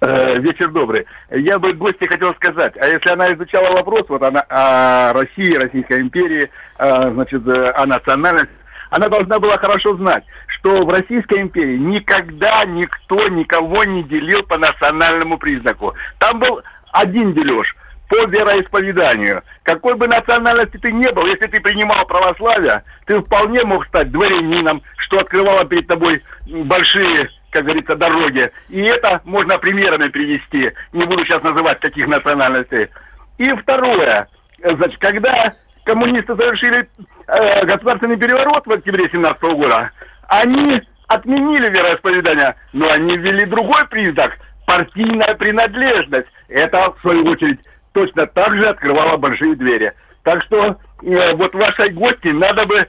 Э, 0.02 0.40
Вечер 0.40 0.70
добрый. 0.72 1.06
Я 1.32 1.58
бы 1.60 1.74
гости 1.74 2.06
хотел 2.06 2.34
сказать, 2.36 2.74
а 2.80 2.88
если 2.88 3.10
она 3.12 3.34
изучала 3.34 3.72
вопрос 3.72 4.04
вот 4.10 4.22
она 4.24 4.42
о 4.50 5.14
России, 5.14 5.56
Российской 5.56 6.02
империи, 6.02 6.50
э, 6.80 7.12
значит, 7.14 7.48
э, 7.48 7.72
о 7.72 7.86
национальности, 7.86 8.54
она 8.96 9.10
должна 9.10 9.40
была 9.40 9.58
хорошо 9.58 9.98
знать, 9.98 10.24
что 10.48 10.86
в 10.86 10.90
Российской 10.90 11.42
империи 11.42 11.76
никогда 11.76 12.64
никто 12.64 13.28
никого 13.28 13.84
не 13.84 14.04
делил 14.04 14.42
по 14.44 14.58
национальному 14.58 15.38
признаку. 15.38 15.94
Там 16.18 16.40
был 16.40 16.62
один 16.94 17.34
дележ 17.34 17.76
по 18.08 18.26
вероисповеданию. 18.26 19.44
Какой 19.64 19.96
бы 19.96 20.08
национальности 20.08 20.78
ты 20.78 20.94
не 20.94 21.12
был, 21.12 21.26
если 21.26 21.48
ты 21.48 21.60
принимал 21.60 22.06
православие, 22.06 22.84
ты 23.06 23.20
вполне 23.20 23.66
мог 23.66 23.86
стать 23.88 24.12
дворянином, 24.12 24.82
что 24.96 25.18
открывало 25.18 25.66
перед 25.66 25.88
тобой 25.88 26.24
большие 26.48 27.30
как 27.52 27.64
говорится, 27.64 27.96
дороги. 27.96 28.52
И 28.68 28.82
это 28.82 29.22
можно 29.24 29.58
примерами 29.58 30.10
привести. 30.10 30.74
Не 30.92 31.06
буду 31.06 31.26
сейчас 31.26 31.42
называть 31.42 31.80
каких 31.80 32.06
национальностей. 32.06 32.90
И 33.38 33.50
второе. 33.56 34.28
Значит, 34.62 35.00
когда 35.00 35.54
коммунисты 35.86 36.36
совершили 36.36 36.90
э, 37.28 37.66
государственный 37.66 38.18
переворот 38.18 38.66
в 38.66 38.72
октябре 38.72 39.10
17 39.10 39.42
года, 39.42 39.92
они 40.28 40.82
отменили 41.08 41.70
вероисповедание, 41.70 42.56
но 42.74 42.92
они 42.92 43.16
ввели 43.18 43.46
другой 43.46 43.88
признак– 43.88 44.32
партийная 44.66 45.36
принадлежность. 45.36 46.28
Это, 46.48 46.92
в 46.92 47.02
свою 47.02 47.26
очередь, 47.26 47.60
точно 47.94 48.26
так 48.28 48.56
же 48.56 48.68
открывало 48.68 49.18
большие 49.18 49.56
двери. 49.56 49.94
Так 50.24 50.44
что 50.44 50.78
э, 51.04 51.36
вот 51.36 51.54
вашей 51.54 51.90
гости 51.90 52.28
надо 52.30 52.66
бы 52.66 52.78
э, 52.78 52.88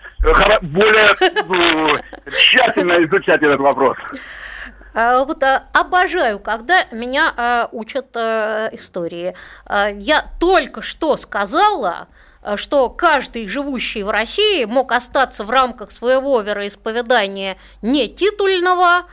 более 0.63 1.09
э, 1.21 2.31
тщательно 2.31 3.05
изучать 3.05 3.43
этот 3.43 3.61
вопрос. 3.61 3.97
А, 4.95 5.23
Вот 5.25 5.43
а, 5.43 5.65
обожаю, 5.75 6.39
когда 6.39 6.85
меня 6.91 7.33
а, 7.37 7.69
учат 7.73 8.17
истории. 8.17 9.35
Я 9.69 10.25
только 10.41 10.81
что 10.81 11.19
сказала, 11.19 12.09
что 12.55 12.89
каждый 12.89 13.49
живущий 13.49 14.05
в 14.05 14.11
России 14.11 14.65
мог 14.65 14.93
остаться 14.93 15.43
в 15.43 15.51
рамках 15.51 15.91
своего 15.91 16.41
вероисповедания 16.41 17.57
не 17.83 18.09
титульного, 18.09 19.07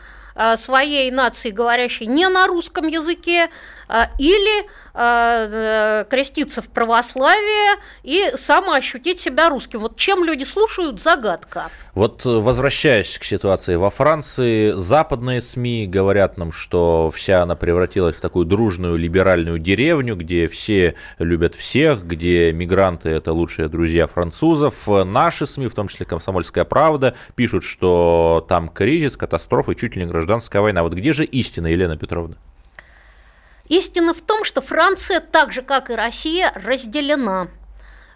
своей 0.56 1.12
нации, 1.12 1.52
говорящей 1.52 2.08
не 2.08 2.28
на 2.28 2.48
русском 2.48 2.88
языке, 2.88 3.50
а, 3.88 4.10
или 4.18 4.66
э, 4.94 6.06
креститься 6.10 6.62
в 6.62 6.70
православие 6.70 7.76
и 8.04 8.32
самоощутить 8.36 9.20
себя 9.20 9.50
русским. 9.50 9.82
Вот 9.82 9.98
чем 9.98 10.24
люди 10.24 10.44
слушают, 10.44 11.02
загадка. 11.02 11.70
Вот 11.94 12.26
э, 12.26 12.30
возвращаясь 12.30 13.20
к 13.20 13.24
ситуации 13.24 13.76
во 13.76 13.90
Франции, 13.90 14.72
западные 14.72 15.42
СМИ 15.42 15.86
говорят 15.86 16.38
нам, 16.38 16.52
что 16.52 17.12
вся 17.14 17.44
она 17.44 17.56
превратилась 17.56 18.16
в 18.16 18.22
такую 18.22 18.46
дружную 18.46 18.98
либеральную 18.98 19.60
деревню, 19.60 20.16
где 20.16 20.48
все 20.48 20.96
любят 21.20 21.54
всех, 21.54 22.04
где 22.04 22.52
мигранты 22.52 23.10
это 23.10 23.32
лучшие 23.32 23.68
друзья 23.68 24.08
французов. 24.08 24.88
Э, 24.88 25.04
Наши 25.04 25.46
СМИ, 25.46 25.68
в 25.68 25.76
том 25.76 25.88
числе 25.88 26.06
«Комсомольская 26.06 26.66
правда», 26.66 27.16
пишут, 27.36 27.64
что 27.64 28.44
там 28.50 28.70
кризис, 28.70 29.18
катастрофа 29.18 29.74
и 29.74 29.76
чуть 29.76 29.96
ли 29.96 30.04
не 30.04 30.10
гражданская 30.24 30.62
война. 30.62 30.84
Вот 30.84 30.94
где 30.94 31.14
же 31.14 31.26
истина, 31.26 31.68
Елена 31.68 31.98
Петровна? 31.98 32.36
Истина 33.68 34.14
в 34.14 34.22
том, 34.22 34.44
что 34.44 34.62
Франция, 34.62 35.20
так 35.22 35.52
же 35.54 35.62
как 35.62 35.90
и 35.90 35.96
Россия, 35.96 36.52
разделена 36.56 37.48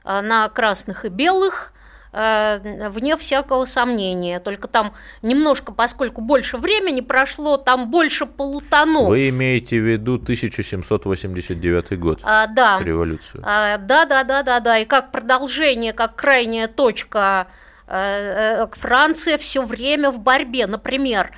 а, 0.03 0.21
на 0.21 0.49
красных 0.49 1.05
и 1.05 1.09
белых, 1.09 1.73
а, 2.11 2.59
вне 2.89 3.15
всякого 3.15 3.65
сомнения. 3.65 4.39
Только 4.39 4.67
там 4.67 4.93
немножко, 5.21 5.73
поскольку 5.73 6.21
больше 6.21 6.57
времени 6.57 7.01
прошло, 7.01 7.57
там 7.57 7.89
больше 7.89 8.25
полутонов. 8.25 9.07
Вы 9.07 9.29
имеете 9.29 9.79
в 9.79 9.83
виду 9.83 10.15
1789 10.15 11.97
год, 11.99 12.19
А, 12.23 12.47
да. 12.47 12.79
революцию. 12.81 13.41
А, 13.45 13.77
Да, 13.77 14.05
да, 14.05 14.23
да, 14.23 14.43
да, 14.43 14.59
да. 14.59 14.77
И 14.79 14.85
как 14.85 15.11
продолжение, 15.11 15.93
как 15.93 16.15
крайняя 16.15 16.67
точка 16.67 17.47
э, 17.87 18.63
э, 18.63 18.67
Франция 18.73 19.37
все 19.37 19.63
время 19.63 20.11
в 20.11 20.19
борьбе. 20.19 20.67
Например, 20.67 21.31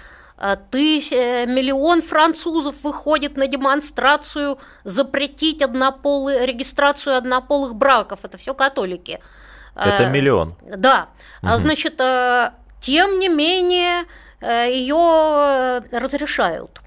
тысяч, 0.71 1.12
э, 1.12 1.45
миллион 1.45 2.02
французов 2.02 2.75
выходит 2.84 3.36
на 3.38 3.47
демонстрацию 3.47 4.58
запретить 4.86 5.62
однополые, 5.62 6.45
регистрацию 6.45 7.17
однополых 7.17 7.75
браков. 7.75 8.19
Это 8.23 8.38
все 8.38 8.54
католики. 8.54 9.19
Это 9.75 10.04
Э, 10.04 10.10
миллион. 10.10 10.56
Да. 10.78 11.10
А, 11.41 11.47
Мгм. 11.49 11.58
Значит, 11.58 11.99
э, 11.99 12.52
тем 12.82 13.19
не 13.19 13.28
менее, 13.30 14.04
ее 14.41 15.84
разрешают. 15.91 16.80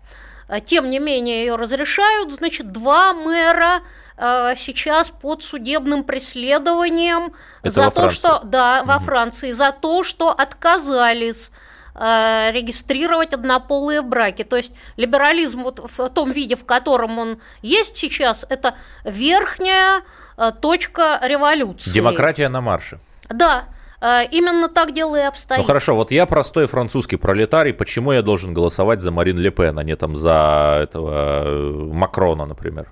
А, 0.49 0.61
Тем 0.61 0.91
не 0.91 0.99
менее, 0.99 1.41
ее 1.45 1.57
разрешают. 1.57 2.33
Значит, 2.33 2.73
два 2.73 3.13
мэра 3.15 3.81
э, 4.17 4.55
сейчас 4.57 5.11
под 5.11 5.43
судебным 5.43 6.05
преследованием 6.05 7.33
Это 7.63 7.71
за 7.71 7.81
во 7.85 7.91
то, 7.91 7.97
Франции? 8.03 8.15
что 8.17 8.41
да, 8.45 8.83
во 8.85 8.99
Франции, 8.99 9.53
за 9.53 9.73
то, 9.73 10.05
что 10.05 10.31
отказались 10.31 11.51
э, 11.51 11.72
регистрировать 11.95 13.35
однополые 13.35 14.03
браки. 14.03 14.45
То 14.45 14.57
есть 14.57 14.73
либерализм 14.97 15.63
вот 15.63 15.79
в 15.79 16.09
том 16.09 16.31
виде, 16.31 16.57
в 16.57 16.65
котором 16.65 17.19
он 17.19 17.39
есть 17.61 17.97
сейчас, 17.97 18.47
это 18.49 18.75
верхняя 19.05 20.03
э, 20.37 20.53
точка 20.61 21.21
революции. 21.23 21.91
Демократия 21.91 22.49
на 22.49 22.61
марше. 22.61 22.99
Да, 23.29 23.65
э, 24.01 24.25
именно 24.31 24.69
так 24.69 24.93
дело 24.93 25.17
и 25.17 25.23
обстоит. 25.23 25.61
Ну 25.61 25.67
хорошо, 25.67 25.95
вот 25.95 26.11
я 26.11 26.27
простой 26.27 26.67
французский 26.67 27.17
пролетарий, 27.17 27.75
почему 27.75 28.13
я 28.13 28.23
должен 28.23 28.55
голосовать 28.55 29.01
за 29.01 29.11
Марин 29.11 29.39
Ле 29.39 29.51
Пен, 29.51 29.79
а 29.79 29.85
не 29.85 29.97
там 29.97 30.17
за 30.17 30.81
этого 30.83 31.45
э, 31.45 31.71
Макрона, 31.93 32.47
например? 32.47 32.87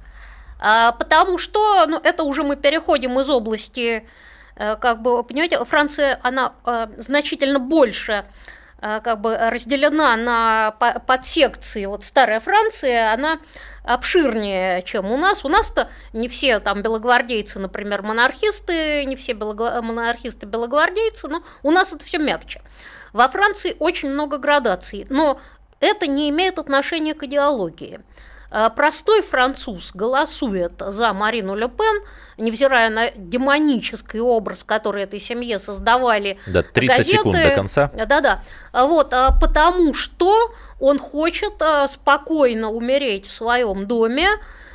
А, 0.59 0.93
Потому 0.93 1.39
что, 1.39 1.87
ну, 1.87 1.99
это 2.03 2.23
уже 2.23 2.43
мы 2.43 2.57
переходим 2.57 3.19
из 3.19 3.31
области, 3.31 4.07
э, 4.57 4.77
как 4.77 5.01
бы, 5.01 5.23
понимаете, 5.25 5.65
Франция, 5.65 6.19
она 6.23 6.53
э, 6.67 6.89
значительно 6.99 7.59
больше 7.59 8.13
э, 8.13 8.60
как 8.81 9.21
бы 9.21 9.37
разделена 9.37 10.17
на 10.17 10.75
по- 10.79 11.01
подсекции. 11.01 11.85
Вот 11.87 12.05
старая 12.05 12.41
Франция, 12.41 13.13
она 13.13 13.39
обширнее, 13.85 14.83
чем 14.83 15.11
у 15.11 15.17
нас. 15.17 15.45
У 15.45 15.49
нас-то 15.49 15.89
не 16.13 16.29
все 16.29 16.61
там 16.61 16.83
белогвардейцы, 16.83 17.59
например, 17.59 18.03
монархисты, 18.03 19.05
не 19.05 19.17
все 19.17 19.35
монархисты 19.35 20.47
белогвардейцы, 20.47 21.29
но 21.29 21.43
у 21.63 21.71
нас 21.71 21.93
это 21.93 22.05
все 22.05 22.19
мягче. 22.19 22.63
Во 23.13 23.29
Франции 23.29 23.77
очень 23.79 24.11
много 24.11 24.39
градаций, 24.39 25.07
но 25.11 25.41
это 25.81 26.07
не 26.07 26.31
имеет 26.31 26.59
отношения 26.59 27.15
к 27.15 27.23
идеологии. 27.25 28.01
Простой 28.75 29.23
француз 29.23 29.93
голосует 29.95 30.73
за 30.79 31.13
Марину 31.13 31.55
Ле 31.55 31.69
Пен, 31.69 32.03
невзирая 32.37 32.91
на 32.91 33.11
демонический 33.11 34.21
образ, 34.21 34.65
который 34.65 35.05
этой 35.05 35.21
семье 35.21 35.59
создавали 35.59 36.39
да, 36.47 36.63
30 36.63 36.97
газеты. 36.97 37.17
секунд 37.19 37.37
до 37.37 37.51
конца. 37.55 37.91
Да-да. 38.07 38.43
Вот, 38.73 39.15
потому 39.41 39.95
что 39.95 40.53
он 40.79 40.99
хочет 40.99 41.55
спокойно 41.89 42.71
умереть 42.71 43.27
в 43.27 43.33
своем 43.33 43.87
доме, 43.87 44.29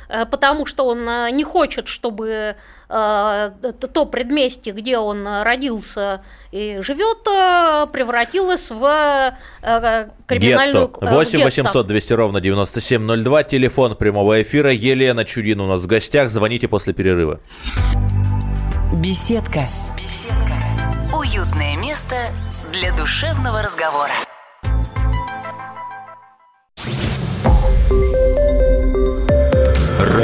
потому 0.08 0.66
что 0.66 0.86
он 0.86 1.08
э, 1.08 1.30
не 1.30 1.44
хочет, 1.44 1.88
чтобы 1.88 2.56
э, 2.88 3.50
то 3.92 4.06
предместье, 4.06 4.72
где 4.72 4.98
он 4.98 5.26
родился 5.26 6.22
и 6.52 6.78
живет, 6.80 7.24
превратилось 7.92 8.70
в 8.70 9.36
криминальную 10.26 10.88
гетто. 10.88 11.06
8 11.06 11.42
800 11.42 11.86
200 11.86 12.12
ровно 12.12 12.40
9702, 12.40 13.42
телефон 13.44 13.96
прямого 13.96 14.42
эфира. 14.42 14.72
Елена 14.72 15.24
Чудин 15.24 15.60
у 15.60 15.66
нас 15.66 15.82
в 15.82 15.86
гостях. 15.86 16.30
Звоните 16.30 16.68
после 16.68 16.92
перерыва. 16.92 17.40
Беседка. 18.92 19.66
Беседка. 19.96 21.16
Уютное 21.16 21.76
место 21.76 22.16
для 22.72 22.92
душевного 22.92 23.62
разговора. 23.62 24.12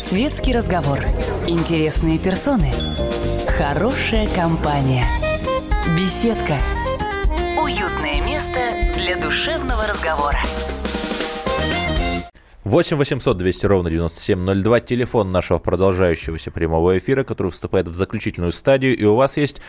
Светский 0.00 0.54
разговор. 0.54 0.98
Интересные 1.46 2.18
персоны. 2.18 2.72
Хорошая 3.58 4.26
компания. 4.34 5.04
Беседка. 5.94 6.58
Уютное 7.62 8.24
место 8.24 8.60
для 8.96 9.16
душевного 9.16 9.86
разговора. 9.86 10.38
8 12.64 12.96
800 12.96 13.36
200 13.36 13.66
ровно 13.66 13.90
9702, 13.90 14.80
телефон 14.80 15.28
нашего 15.28 15.58
продолжающегося 15.58 16.50
прямого 16.50 16.96
эфира, 16.96 17.22
который 17.22 17.52
вступает 17.52 17.86
в 17.86 17.92
заключительную 17.94 18.52
стадию, 18.52 18.96
и 18.96 19.04
у 19.04 19.16
вас 19.16 19.36
есть 19.36 19.60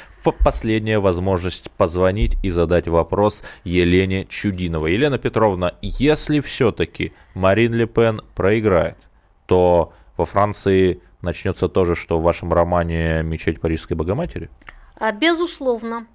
последняя 0.46 1.00
возможность 1.00 1.70
позвонить 1.72 2.38
и 2.42 2.50
задать 2.50 2.88
вопрос 2.88 3.44
Елене 3.66 4.26
Чудиновой. 4.26 4.94
Елена 4.94 5.18
Петровна, 5.18 5.74
если 5.82 6.40
все-таки 6.40 7.12
Марин 7.34 7.74
Ле 7.74 7.86
Пен 7.86 8.22
проиграет, 8.34 8.98
то 9.46 9.92
во 10.22 10.26
Франции 10.26 11.02
начнется 11.24 11.68
то 11.68 11.84
же, 11.84 11.96
что 11.96 12.20
в 12.20 12.22
вашем 12.22 12.54
романе 12.54 13.24
«Мечеть 13.24 13.60
Парижской 13.60 13.98
Богоматери»? 13.98 14.52
А, 15.00 15.12
безусловно. 15.12 16.06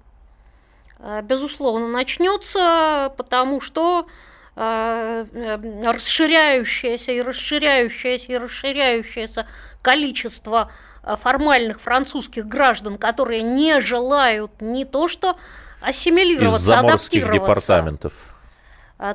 А, 0.99 1.21
безусловно, 1.21 1.89
начнется, 1.89 3.13
потому 3.17 3.59
что 3.59 4.07
а, 4.55 5.25
э, 5.29 5.83
расширяющееся 5.83 7.11
и 7.11 7.21
расширяющееся 7.21 8.31
и 8.31 8.37
расширяющееся 8.37 9.45
количество 9.81 10.71
формальных 11.03 11.81
французских 11.81 12.47
граждан, 12.47 12.97
которые 12.97 13.43
не 13.43 13.81
желают 13.81 14.61
не 14.61 14.85
то 14.85 15.09
что 15.09 15.37
ассимилироваться, 15.81 16.73
Из 16.75 16.79
адаптироваться. 16.79 17.33
департаментов. 17.33 18.13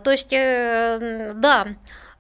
То 0.05 0.11
есть, 0.11 0.33
э, 0.33 1.33
да, 1.35 1.69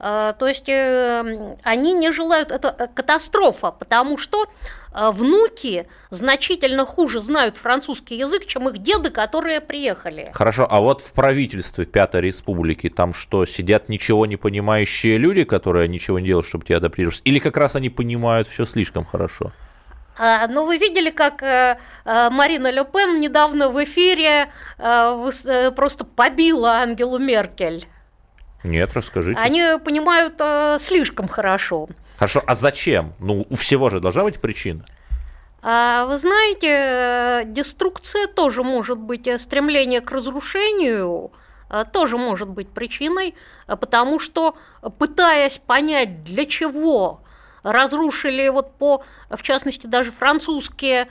то 0.02 0.48
есть 0.48 0.68
э, 0.68 1.56
они 1.62 1.94
не 1.94 2.10
желают, 2.10 2.50
это 2.50 2.74
э, 2.76 2.88
катастрофа, 2.92 3.70
потому 3.70 4.18
что 4.18 4.46
внуки 4.92 5.86
значительно 6.10 6.84
хуже 6.84 7.20
знают 7.20 7.56
французский 7.56 8.16
язык, 8.16 8.44
чем 8.44 8.68
их 8.68 8.78
деды, 8.78 9.10
которые 9.10 9.60
приехали. 9.60 10.32
Хорошо, 10.34 10.66
а 10.68 10.80
вот 10.80 11.00
в 11.00 11.12
правительстве 11.12 11.86
Пятой 11.86 12.20
Республики 12.20 12.90
там 12.90 13.14
что, 13.14 13.46
сидят 13.46 13.88
ничего 13.88 14.26
не 14.26 14.36
понимающие 14.36 15.16
люди, 15.18 15.44
которые 15.44 15.86
ничего 15.88 16.18
не 16.18 16.26
делают, 16.26 16.46
чтобы 16.46 16.64
тебя 16.64 16.78
адаптироваться? 16.78 17.22
Или 17.24 17.38
как 17.38 17.56
раз 17.56 17.76
они 17.76 17.88
понимают 17.88 18.48
все 18.48 18.66
слишком 18.66 19.06
хорошо? 19.06 19.52
А, 20.18 20.46
ну, 20.48 20.66
вы 20.66 20.76
видели, 20.78 21.10
как 21.10 21.42
э, 21.42 21.78
Марина 22.04 22.70
Ле 22.70 22.84
Пен 22.84 23.18
недавно 23.18 23.70
в 23.70 23.82
эфире 23.82 24.50
э, 24.78 25.70
просто 25.74 26.04
побила 26.04 26.72
Ангелу 26.72 27.18
Меркель. 27.18 27.86
Нет, 28.64 28.90
расскажите. 28.94 29.38
Они 29.38 29.62
понимают 29.84 30.34
э, 30.38 30.76
слишком 30.78 31.28
хорошо. 31.28 31.88
Хорошо, 32.16 32.42
а 32.46 32.54
зачем? 32.54 33.14
Ну, 33.18 33.46
у 33.50 33.56
всего 33.56 33.90
же 33.90 34.00
должна 34.00 34.22
быть 34.22 34.40
причина. 34.40 34.84
А, 35.64 36.06
вы 36.06 36.18
знаете, 36.18 36.68
э, 36.68 37.42
деструкция 37.46 38.26
тоже 38.26 38.64
может 38.64 38.98
быть, 38.98 39.28
э, 39.28 39.38
стремление 39.38 40.00
к 40.00 40.10
разрушению 40.10 41.30
э, 41.70 41.84
тоже 41.92 42.18
может 42.18 42.48
быть 42.48 42.68
причиной, 42.68 43.34
потому 43.66 44.18
что, 44.18 44.56
пытаясь 44.98 45.58
понять, 45.58 46.24
для 46.24 46.46
чего 46.46 47.20
разрушили 47.62 48.48
вот 48.48 48.76
по, 48.76 49.04
в 49.30 49.42
частности, 49.42 49.86
даже 49.86 50.10
французские 50.10 51.06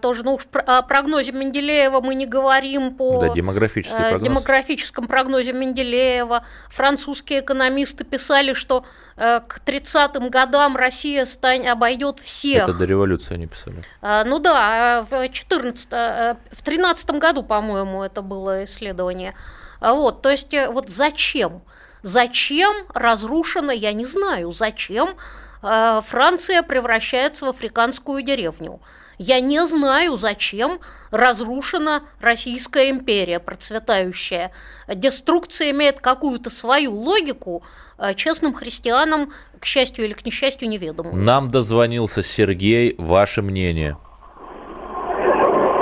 тоже, 0.00 0.22
ну, 0.22 0.38
о 0.66 0.82
прогнозе 0.82 1.32
Менделеева 1.32 2.00
мы 2.00 2.14
не 2.14 2.26
говорим 2.26 2.94
по 2.94 3.20
да, 3.20 3.28
э, 3.28 3.30
прогноз. 3.30 4.22
демографическом 4.22 5.06
прогнозе 5.06 5.52
Менделеева. 5.52 6.44
Французские 6.68 7.40
экономисты 7.40 8.04
писали, 8.04 8.52
что 8.52 8.84
э, 9.16 9.40
к 9.40 9.60
30-м 9.64 10.28
годам 10.28 10.76
Россия 10.76 11.24
стань, 11.24 11.66
обойдет 11.66 12.20
всех. 12.20 12.64
Это 12.64 12.76
до 12.76 12.84
революции 12.84 13.34
они 13.34 13.46
писали. 13.46 13.82
Ну 14.02 14.38
да, 14.38 15.06
в 15.08 15.28
14 15.28 15.88
в 15.90 16.62
13 16.62 17.10
году, 17.12 17.42
по-моему, 17.42 18.02
это 18.02 18.20
было 18.20 18.64
исследование. 18.64 19.34
Вот, 19.80 20.22
то 20.22 20.30
есть 20.30 20.54
вот 20.68 20.90
зачем? 20.90 21.62
Зачем 22.02 22.74
разрушено, 22.94 23.72
я 23.72 23.92
не 23.92 24.04
знаю, 24.04 24.50
зачем 24.50 25.14
Франция 25.62 26.62
превращается 26.64 27.46
в 27.46 27.50
африканскую 27.50 28.22
деревню. 28.22 28.80
Я 29.18 29.40
не 29.40 29.64
знаю, 29.66 30.16
зачем 30.16 30.80
разрушена 31.12 32.02
Российская 32.20 32.90
империя 32.90 33.38
процветающая. 33.38 34.50
Деструкция 34.88 35.70
имеет 35.70 36.00
какую-то 36.00 36.50
свою 36.50 36.92
логику, 36.92 37.62
а 37.96 38.14
честным 38.14 38.52
христианам, 38.54 39.30
к 39.60 39.64
счастью 39.64 40.06
или 40.06 40.12
к 40.14 40.26
несчастью, 40.26 40.68
неведомую. 40.68 41.14
Нам 41.14 41.52
дозвонился 41.52 42.24
Сергей. 42.24 42.96
Ваше 42.98 43.42
мнение? 43.42 43.96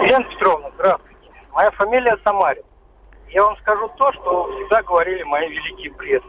Елена 0.03 0.25
Петровна, 0.25 0.71
здравствуйте. 0.75 1.17
Моя 1.53 1.71
фамилия 1.71 2.19
Самарин. 2.23 2.65
Я 3.31 3.45
вам 3.45 3.57
скажу 3.63 3.89
то, 3.97 4.13
что 4.13 4.51
всегда 4.53 4.83
говорили 4.83 5.23
мои 5.23 5.49
великие 5.49 5.93
предки. 5.95 6.29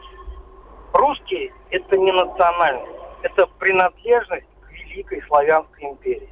Русские– 0.93 1.51
это 1.71 1.97
не 1.97 2.11
национальность, 2.11 3.00
это 3.23 3.47
принадлежность 3.59 4.47
к 4.61 4.71
великой 4.71 5.21
славянской 5.23 5.83
империи 5.85 6.31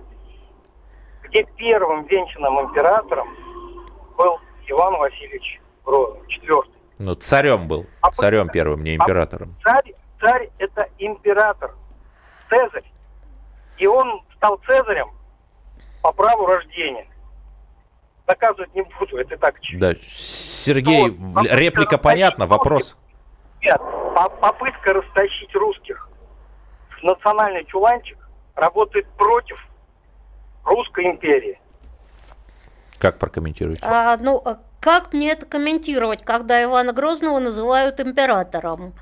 где 1.30 1.44
первым 1.58 2.06
венчанным 2.06 2.60
императором 2.62 3.28
был 4.18 4.40
Иван 4.68 4.98
Васильевич 4.98 5.62
Грозный, 5.86 6.22
четвертый. 6.28 6.74
Ну, 6.98 7.16
царем 7.16 7.68
был, 7.68 7.86
а 8.02 8.12
царем 8.12 8.48
а, 8.50 8.52
первым, 8.52 8.84
не 8.84 8.96
императором. 8.96 9.56
А 9.64 9.70
царь, 9.70 9.94
царь– 10.20 10.50
это 10.58 10.90
император, 10.98 11.74
Цезарь. 12.50 12.84
И 13.78 13.88
он 13.88 14.22
стал 14.36 14.60
Цезарем 14.66 15.12
по 16.02 16.12
праву 16.12 16.46
рождения. 16.46 17.08
Доказывать 18.28 18.74
не 18.76 18.84
буду, 19.00 19.18
это 19.18 19.38
так. 19.38 19.56
Да, 19.74 19.94
Сергей, 20.02 21.10
вот, 21.10 21.48
реплика 21.50 21.98
понятна, 21.98 22.46
вопрос. 22.46 22.98
Нет, 23.62 23.82
попытка 24.42 24.94
растащить 24.94 25.56
русских 25.56 26.10
национальный 27.04 27.66
чуланчик 27.66 28.18
работает 28.56 29.08
против 29.18 29.58
Русской 30.64 31.06
империи. 31.06 31.60
Как 33.00 33.18
прокомментируете? 33.18 33.82
А, 33.84 34.18
ну, 34.18 34.42
а 34.44 34.60
как 34.80 35.14
мне 35.14 35.32
это 35.32 35.46
комментировать, 35.46 36.24
когда 36.24 36.62
Ивана 36.64 36.94
Грозного 36.94 37.40
называют 37.40 38.00
императором? 38.00 38.94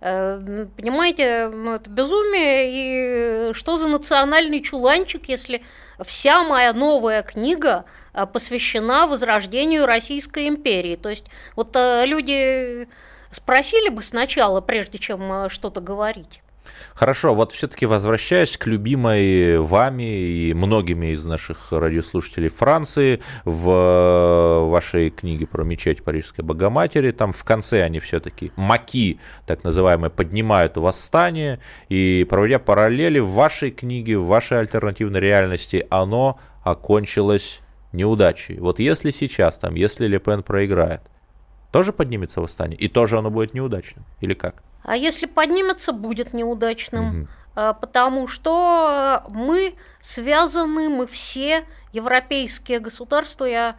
Э, 0.00 0.66
понимаете, 0.76 1.48
ну, 1.48 1.74
это 1.74 1.90
безумие, 1.90 3.50
и 3.50 3.52
что 3.52 3.76
за 3.76 3.86
национальный 3.86 4.62
чуланчик, 4.62 5.28
если 5.28 5.62
вся 6.02 6.42
моя 6.42 6.72
новая 6.72 7.22
книга 7.22 7.84
э, 8.14 8.26
посвящена 8.26 9.06
возрождению 9.06 9.86
Российской 9.86 10.48
империи. 10.48 10.96
То 10.96 11.10
есть 11.10 11.30
вот 11.54 11.76
э, 11.76 12.06
люди 12.06 12.88
спросили 13.30 13.90
бы 13.90 14.02
сначала, 14.02 14.60
прежде 14.60 14.98
чем 14.98 15.50
что-то 15.50 15.80
говорить. 15.80 16.42
Хорошо, 17.00 17.32
вот 17.32 17.52
все-таки 17.52 17.86
возвращаясь 17.86 18.58
к 18.58 18.66
любимой 18.66 19.58
вами 19.58 20.02
и 20.02 20.52
многими 20.52 21.14
из 21.14 21.24
наших 21.24 21.72
радиослушателей 21.72 22.50
Франции, 22.50 23.22
в 23.46 24.68
вашей 24.68 25.08
книге 25.08 25.46
про 25.46 25.64
мечеть 25.64 26.04
Парижской 26.04 26.44
Богоматери, 26.44 27.12
там 27.12 27.32
в 27.32 27.42
конце 27.42 27.84
они 27.84 28.00
все-таки, 28.00 28.52
маки, 28.54 29.18
так 29.46 29.64
называемые, 29.64 30.10
поднимают 30.10 30.76
восстание, 30.76 31.60
и 31.88 32.26
проводя 32.28 32.58
параллели 32.58 33.18
в 33.18 33.30
вашей 33.30 33.70
книге, 33.70 34.18
в 34.18 34.26
вашей 34.26 34.60
альтернативной 34.60 35.20
реальности, 35.20 35.86
оно 35.88 36.38
окончилось 36.64 37.62
неудачей. 37.94 38.58
Вот 38.58 38.78
если 38.78 39.10
сейчас, 39.10 39.58
там, 39.58 39.74
если 39.74 40.06
Лепен 40.06 40.42
проиграет, 40.42 41.00
тоже 41.70 41.92
поднимется 41.92 42.40
восстание? 42.40 42.78
И 42.78 42.88
тоже 42.88 43.18
оно 43.18 43.30
будет 43.30 43.54
неудачным? 43.54 44.04
Или 44.20 44.34
как? 44.34 44.62
А 44.82 44.96
если 44.96 45.26
поднимется, 45.26 45.92
будет 45.92 46.32
неудачным. 46.32 47.22
Угу. 47.22 47.28
Потому 47.54 48.28
что 48.28 49.24
мы 49.28 49.74
связаны, 50.00 50.88
мы 50.88 51.06
все 51.06 51.66
европейские 51.92 52.78
государства. 52.78 53.44
Я 53.44 53.76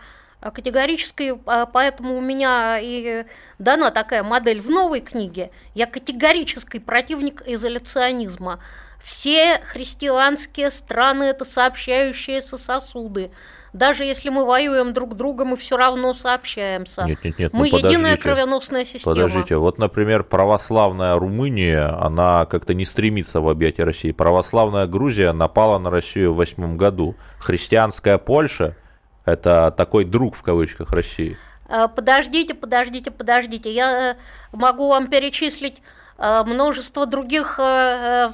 категорически, 0.49 1.35
а, 1.45 1.67
поэтому 1.67 2.17
у 2.17 2.21
меня 2.21 2.79
и 2.81 3.25
дана 3.59 3.91
такая 3.91 4.23
модель 4.23 4.59
в 4.59 4.71
новой 4.71 5.01
книге. 5.01 5.51
Я 5.75 5.85
категорический 5.85 6.79
противник 6.79 7.43
изоляционизма. 7.45 8.59
Все 8.99 9.59
христианские 9.63 10.69
страны– 10.69 11.23
это 11.25 11.43
сообщающиеся 11.43 12.57
сосуды. 12.57 13.31
Даже 13.73 14.03
если 14.03 14.29
мы 14.29 14.45
воюем 14.45 14.93
друг 14.93 15.15
друга, 15.15 15.45
мы 15.45 15.55
все 15.55 15.77
равно 15.77 16.13
сообщаемся. 16.13 17.05
Нет, 17.05 17.23
нет, 17.23 17.39
нет. 17.39 17.53
Мы 17.53 17.69
ну, 17.69 17.77
единая 17.77 18.17
кровеносная 18.17 18.85
система. 18.85 19.15
Подождите, 19.15 19.57
вот, 19.57 19.79
например, 19.79 20.23
православная 20.23 21.15
Румыния, 21.15 21.97
она 21.99 22.45
как-то 22.45 22.73
не 22.73 22.85
стремится 22.85 23.41
в 23.41 23.49
объятия 23.49 23.85
России. 23.85 24.11
Православная 24.11 24.85
Грузия 24.87 25.31
напала 25.31 25.79
на 25.79 25.89
Россию 25.89 26.33
в 26.33 26.37
восьмом 26.37 26.77
году. 26.77 27.15
Христианская 27.39 28.17
Польша– 28.17 28.75
это 29.25 29.73
такой 29.75 30.05
друг 30.05 30.35
в 30.35 30.41
кавычках 30.41 30.91
России. 30.91 31.37
Э, 31.69 31.87
подождите, 31.87 32.53
подождите, 32.53 33.11
подождите. 33.11 33.73
Я 33.73 34.11
э, 34.11 34.15
могу 34.51 34.89
вам 34.89 35.07
перечислить 35.07 35.81
Э, 36.21 36.43
множество 36.45 37.07
других 37.07 37.59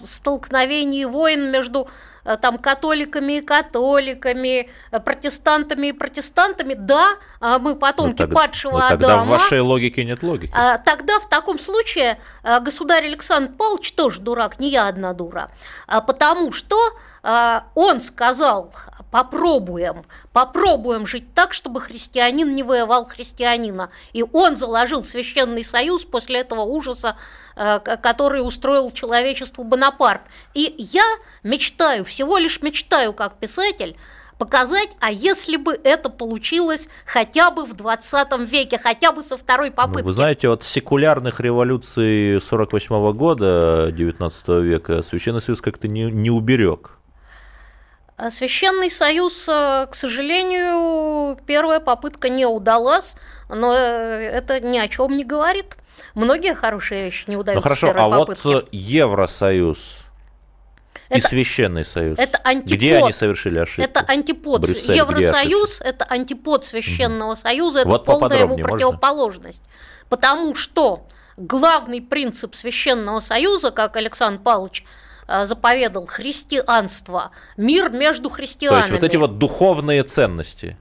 столкновений 0.04 1.04
и 1.04 1.06
войн 1.06 1.50
между 1.52 1.88
там 2.42 2.58
католиками 2.58 3.38
и 3.38 3.42
католиками, 3.42 4.70
протестантами 4.92 5.88
и 5.88 5.92
протестантами, 5.94 6.74
да, 6.74 7.14
а 7.40 7.58
мы 7.58 7.78
потомки 7.78 8.24
ну, 8.24 8.36
падшего 8.36 8.74
ну, 8.74 8.90
тогда 8.90 9.08
Адама. 9.08 9.24
в 9.24 9.28
вашей 9.30 9.62
логике 9.62 10.04
нет 10.04 10.22
логики. 10.24 10.52
А, 10.54 10.78
тогда 10.78 11.22
в 11.22 11.30
таком 11.30 11.58
случае 11.58 12.20
государь 12.44 13.06
Александр 13.06 13.54
Павлович 13.54 13.94
тоже 13.94 14.20
дурак, 14.20 14.60
не 14.60 14.68
я 14.68 14.90
одна 14.90 15.14
дура, 15.14 15.50
а 15.88 16.02
потому 16.02 16.52
что 16.52 16.76
он 17.76 18.02
сказал 18.02 18.74
попробуем, 19.12 20.06
попробуем 20.34 21.08
жить 21.08 21.34
так, 21.34 21.54
чтобы 21.54 21.82
христианин 21.82 22.54
не 22.54 22.64
воевал 22.64 23.06
христианина. 23.06 23.90
И 24.14 24.24
он 24.24 24.56
заложил 24.56 25.04
священный 25.04 25.64
союз 25.64 26.06
после 26.06 26.40
этого 26.40 26.62
ужаса, 26.62 27.18
э, 27.56 27.80
который 27.80 28.46
устроил 28.46 28.92
человечеству 28.92 29.64
Бонапарт. 29.64 30.24
И 30.54 30.76
я 30.78 31.06
мечтаю, 31.44 32.06
всего 32.06 32.38
лишь 32.38 32.62
мечтаю 32.62 33.14
как 33.14 33.36
писатель, 33.36 33.98
показать, 34.38 34.96
а 35.00 35.12
если 35.12 35.58
бы 35.58 35.80
это 35.84 36.10
получилось 36.10 36.90
хотя 37.06 37.52
бы 37.52 37.66
в 37.66 37.74
20 37.74 38.38
веке, 38.50 38.78
хотя 38.78 39.12
бы 39.12 39.24
со 39.24 39.38
второй 39.38 39.72
попытки. 39.72 40.02
Ну, 40.02 40.08
вы 40.08 40.14
знаете, 40.14 40.50
от 40.50 40.64
секулярных 40.64 41.40
революций 41.40 42.40
48 42.40 43.14
года 43.14 43.90
19 43.92 44.48
века 44.64 45.02
Священный 45.02 45.42
Союз 45.42 45.62
как-то 45.62 45.88
не, 45.88 46.04
не 46.12 46.30
уберег. 46.30 46.97
А 48.18 48.32
Священный 48.32 48.90
Союз, 48.90 49.48
э, 49.48 49.88
к 49.92 49.94
сожалению, 49.94 51.38
первая 51.46 51.80
попытка 51.80 52.30
не 52.30 52.48
удалась, 52.48 53.16
но 53.48 53.76
э, 53.76 53.78
это 53.78 54.60
ни 54.60 54.80
о 54.80 54.88
чем 54.88 55.16
не 55.16 55.24
говорит. 55.24 55.78
Многие 56.16 56.56
хорошие 56.56 57.06
вещи 57.06 57.26
не 57.28 57.38
удаются 57.38 57.60
ну, 57.60 57.70
хорошо, 57.70 57.88
с 57.88 57.94
первой 57.94 58.16
а 58.16 58.20
попытки. 58.20 58.48
вот 58.48 58.70
Евросоюз 58.72 60.00
это, 61.10 61.20
и 61.20 61.22
Священный 61.22 61.86
Союз. 61.86 62.18
Это 62.18 62.40
антипод. 62.44 62.72
Где 62.72 62.98
они 62.98 63.12
совершили 63.12 63.60
ошибку? 63.60 63.82
Это 63.84 64.00
антипод. 64.00 64.62
Брюссель, 64.62 64.96
Евросоюз– 64.96 65.82
это 65.86 66.06
антипод 66.06 66.66
Священного 66.66 67.34
угу. 67.34 67.40
Союза, 67.40 67.82
это 67.82 67.90
вот 67.90 68.06
полная 68.06 68.40
ему 68.40 68.58
противоположность. 68.58 69.62
Можно? 69.62 70.08
Потому 70.10 70.56
что 70.56 71.06
главный 71.38 72.02
принцип 72.02 72.56
Священного 72.56 73.20
Союза, 73.20 73.72
как 73.72 73.96
Александр 73.96 74.42
Павлович 74.42 74.86
заповедал 75.28 76.06
христианство, 76.06 77.32
мир 77.58 77.90
между 77.90 78.30
христианами. 78.30 78.82
То 78.82 78.88
есть 78.88 79.02
вот 79.02 79.04
эти 79.04 79.18
вот 79.18 79.38
духовные 79.38 80.04
ценности. 80.04 80.78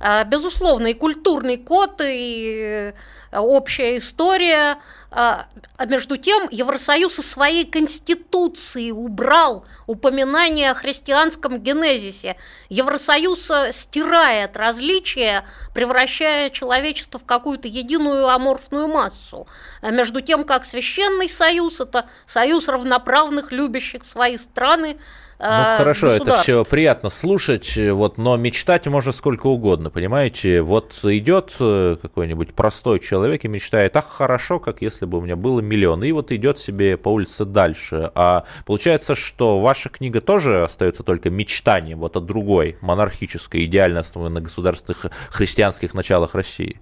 Э, 0.00 0.24
безусловно, 0.24 0.88
и 0.88 0.94
культурный 0.94 1.58
код, 1.58 2.00
и 2.02 2.90
э, 2.90 2.92
общая 3.32 3.96
история. 3.98 4.78
А 5.12 5.46
между 5.86 6.16
тем, 6.16 6.46
Евросоюз 6.50 7.18
из 7.18 7.28
своей 7.28 7.64
конституции 7.64 8.92
убрал 8.92 9.64
упоминание 9.86 10.70
о 10.70 10.74
христианском 10.74 11.58
генезисе. 11.58 12.36
Евросоюз 12.68 13.50
стирает 13.72 14.56
различия, 14.56 15.44
превращая 15.74 16.50
человечество 16.50 17.18
в 17.18 17.24
какую-то 17.24 17.66
единую 17.66 18.28
аморфную 18.28 18.86
массу. 18.86 19.48
Между 19.82 20.20
тем, 20.20 20.44
как 20.44 20.64
Священный 20.64 21.28
Союз– 21.28 21.80
это 21.82 22.08
союз 22.26 22.68
равноправных, 22.68 23.50
любящих 23.50 24.04
свои 24.04 24.38
страны, 24.38 24.96
ну 25.40 25.46
а, 25.48 25.76
хорошо, 25.78 26.08
это 26.08 26.36
все 26.36 26.64
приятно 26.64 27.08
слушать, 27.08 27.74
вот, 27.76 28.18
но 28.18 28.36
мечтать 28.36 28.86
можно 28.88 29.10
сколько 29.10 29.46
угодно, 29.46 29.88
понимаете? 29.88 30.60
Вот 30.60 30.98
идет 31.04 31.56
э, 31.58 31.96
какой-нибудь 32.00 32.52
простой 32.52 33.00
человек 33.00 33.46
и 33.46 33.48
мечтает, 33.48 33.96
ах, 33.96 34.06
хорошо, 34.06 34.60
как 34.60 34.82
если 34.82 35.06
бы 35.06 35.16
у 35.16 35.22
меня 35.22 35.36
было 35.36 35.60
миллион, 35.60 36.04
и 36.04 36.12
вот 36.12 36.30
идет 36.30 36.58
себе 36.58 36.98
по 36.98 37.08
улице 37.08 37.46
дальше. 37.46 38.10
А 38.14 38.44
получается, 38.66 39.14
что 39.14 39.60
ваша 39.60 39.88
книга 39.88 40.20
тоже 40.20 40.62
остается 40.62 41.02
только 41.04 41.30
мечтанием, 41.30 42.00
вот 42.00 42.18
от 42.18 42.26
другой, 42.26 42.76
монархической, 42.82 43.64
идеально 43.64 44.00
основанной 44.00 44.34
на 44.34 44.40
государственных 44.42 45.06
христианских 45.30 45.94
началах 45.94 46.34
России. 46.34 46.80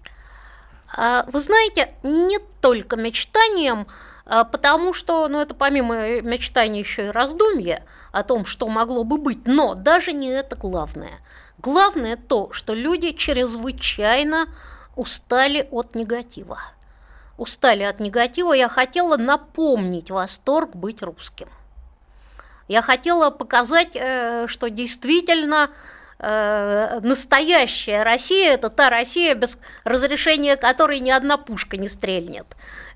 А, 0.97 1.24
вы 1.30 1.41
знаете, 1.41 1.95
не 2.03 2.39
только 2.61 2.97
мечтанием, 2.97 3.86
а, 4.24 4.45
потому 4.45 4.93
что, 4.93 5.28
ну, 5.28 5.41
это 5.41 5.55
помимо 5.55 6.20
мечтаний 6.20 6.80
еще 6.80 7.07
и 7.07 7.11
раздумья 7.11 7.84
о 8.12 8.22
том, 8.22 8.45
что 8.45 8.68
могло 8.68 9.05
бы 9.05 9.18
быть, 9.18 9.47
но 9.47 9.74
даже 9.74 10.12
не 10.12 10.28
это 10.28 10.57
главное. 10.57 11.20
Главное 11.59 12.16
то, 12.16 12.53
что 12.53 12.74
люди 12.74 13.12
чрезвычайно 13.12 14.47
устали 14.97 15.68
от 15.70 15.95
негатива. 15.95 16.59
Устали 17.36 17.82
от 17.82 18.01
негатива, 18.01 18.53
я 18.53 18.68
хотела 18.68 19.16
напомнить 19.16 20.11
восторг 20.11 20.74
быть 20.74 21.03
русским. 21.03 21.49
Я 22.66 22.82
хотела 22.82 23.30
показать, 23.30 23.95
э, 23.95 24.47
что 24.47 24.68
действительно 24.68 25.70
э, 26.19 27.01
настоящая 27.03 28.03
Россия– 28.03 28.53
это 28.55 28.71
та 28.71 28.91
Россия, 28.91 29.35
без 29.35 29.59
разрешения 29.85 30.57
которой 30.57 31.01
ни 31.01 31.11
одна 31.11 31.37
пушка 31.37 31.77
не 31.77 31.89
стрельнет. 31.89 32.47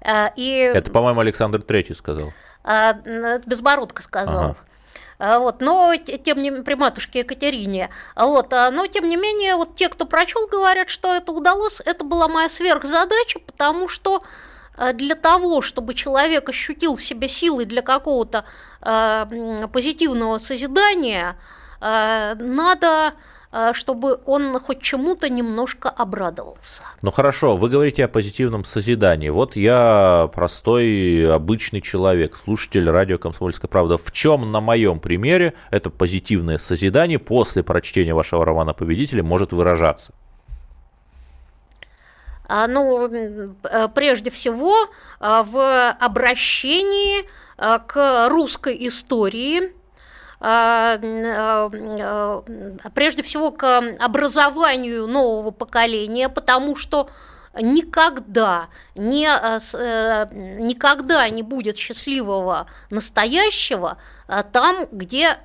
Э, 0.01 0.29
и, 0.37 0.49
это, 0.75 0.91
по-моему, 0.91 1.21
Александр 1.21 1.63
Третий 1.63 1.95
сказал. 1.95 2.33
Э, 2.65 3.41
Безбородко 3.47 4.03
сказал. 4.03 4.45
Ага. 4.45 4.57
А, 5.19 5.39
вот, 5.39 5.61
но 5.61 5.95
тем 5.95 6.41
не 6.43 6.51
менее, 6.51 6.65
при 6.65 6.75
матушке 6.75 7.21
Екатерине. 7.21 7.91
А 8.17 8.27
вот, 8.27 8.51
но 8.51 8.87
тем 8.89 9.09
не 9.09 9.17
менее, 9.17 9.55
вот 9.55 9.77
те, 9.77 9.89
кто 9.89 10.05
прочел, 10.05 10.49
говорят, 10.49 10.89
что 10.89 11.15
это 11.15 11.31
удалось, 11.31 11.81
это 11.85 12.03
была 12.03 12.27
моя 12.27 12.49
сверхзадача, 12.49 13.39
потому 13.47 13.87
что 13.87 14.25
для 14.95 15.15
того, 15.15 15.63
чтобы 15.63 15.95
человек 15.95 16.49
ощутил 16.49 16.97
в 16.97 17.03
себе 17.03 17.29
силы 17.29 17.67
для 17.67 17.83
какого-то 17.83 18.45
э, 18.81 19.69
позитивного 19.73 20.39
созидания, 20.39 21.37
Э, 21.37 21.62
надо 21.83 23.15
э, 23.51 23.73
чтобы 23.75 24.21
он 24.25 24.59
хоть 24.61 24.81
чему-то 24.81 25.29
немножко 25.29 25.91
обрадовался. 25.91 26.85
Ну 27.03 27.11
хорошо, 27.11 27.57
вы 27.57 27.69
говорите 27.69 28.05
о 28.05 28.09
позитивном 28.09 28.65
созидании. 28.65 29.31
Вот 29.31 29.57
я 29.57 30.31
простой, 30.33 31.29
обычный 31.35 31.81
человек, 31.81 32.39
слушатель 32.45 32.89
радио 32.89 33.19
«Комсомольская 33.19 33.69
правда». 33.69 33.99
В 33.99 34.13
чем 34.13 34.53
на 34.53 34.61
моем 34.61 35.01
примере 35.01 35.55
это 35.71 35.91
позитивное 35.91 36.59
созидание 36.59 37.19
после 37.19 37.65
прочтения 37.65 38.15
вашего 38.15 38.45
романа 38.45 38.75
«Победители» 38.75 39.21
может 39.21 39.53
выражаться? 39.53 40.13
А, 42.47 42.69
ну, 42.69 43.09
э, 43.09 43.89
прежде 43.95 44.31
всего, 44.31 44.75
в 45.21 45.91
обращении 45.91 47.25
к 47.57 48.29
русской 48.29 48.87
истории– 48.87 49.73
прежде 52.95 53.23
всего 53.23 53.53
к 53.53 53.95
образованию 54.01 55.07
нового 55.07 55.53
поколения, 55.53 56.29
потому 56.29 56.75
что 56.75 57.09
никогда 57.55 58.69
не, 58.97 59.27
никогда 60.59 61.29
не 61.29 61.43
будет 61.43 61.77
счастливого 61.77 62.67
настоящего 62.91 63.99
там, 64.53 64.89
где 64.91 65.39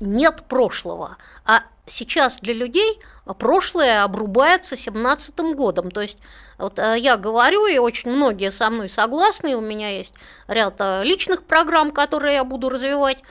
нет 0.00 0.42
прошлого. 0.48 1.16
А 1.46 1.62
сейчас 1.86 2.38
для 2.40 2.54
людей 2.54 3.00
прошлое 3.38 4.02
обрубается 4.02 4.76
17 4.76 5.38
годом. 5.54 5.90
То 5.90 6.00
есть 6.00 6.18
вот 6.58 6.78
э, 6.78 6.96
я 6.98 7.16
говорю, 7.16 7.66
и 7.66 7.78
очень 7.78 8.10
многие 8.10 8.50
со 8.50 8.70
мной 8.70 8.88
согласны, 8.88 9.56
у 9.56 9.60
меня 9.60 9.90
есть 9.90 10.14
ряд 10.48 10.76
э, 10.78 11.02
личных 11.04 11.44
программ, 11.44 11.90
которые 11.90 12.34
я 12.34 12.44
буду 12.44 12.68
развивать, 12.68 13.18
э, 13.18 13.24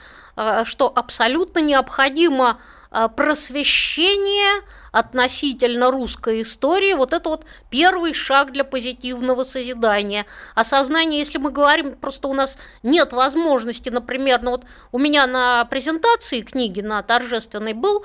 что 0.64 0.92
абсолютно 0.94 1.60
необходимо 1.60 2.58
просвещение 3.16 4.62
относительно 4.92 5.90
русской 5.90 6.42
истории, 6.42 6.94
вот 6.94 7.12
это 7.12 7.28
вот 7.28 7.44
первый 7.70 8.14
шаг 8.14 8.52
для 8.52 8.62
позитивного 8.64 9.42
созидания. 9.42 10.26
Осознание, 10.54 11.18
если 11.18 11.38
мы 11.38 11.50
говорим, 11.50 11.96
просто 11.96 12.28
у 12.28 12.34
нас 12.34 12.56
нет 12.84 13.12
возможности, 13.12 13.88
например, 13.88 14.42
ну 14.42 14.52
вот 14.52 14.64
у 14.92 14.98
меня 14.98 15.26
на 15.26 15.64
презентации 15.64 16.40
книги 16.40 16.80
на 16.80 17.02
торжественной 17.02 17.72
был 17.72 18.04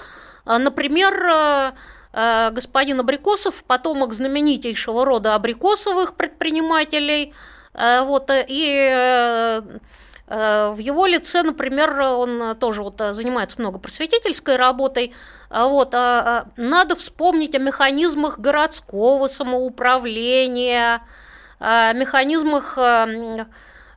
например, 0.58 1.14
э, 1.14 1.72
э, 2.14 2.52
господин 2.52 3.00
Абрикосов, 3.00 3.64
потомок 3.64 4.14
знаменитейшего 4.14 5.06
рода 5.06 5.36
Абрикосовых 5.36 6.16
предпринимателей, 6.16 7.34
э, 7.74 8.02
вот, 8.02 8.32
и 8.32 9.62
в 10.30 10.78
его 10.78 11.08
лице, 11.08 11.42
например, 11.42 12.00
он 12.00 12.56
тоже 12.58 12.84
вот 12.84 13.02
занимается 13.12 13.60
много 13.60 13.80
просветительской 13.80 14.58
работой. 14.58 15.14
Вот, 15.50 15.94
надо 15.94 16.96
вспомнить 16.96 17.56
о 17.56 17.60
механизмах 17.60 18.38
городского 18.38 19.28
самоуправления, 19.28 21.02
о 21.60 21.94
механизмах 21.94 22.78
Эм, 22.78 23.48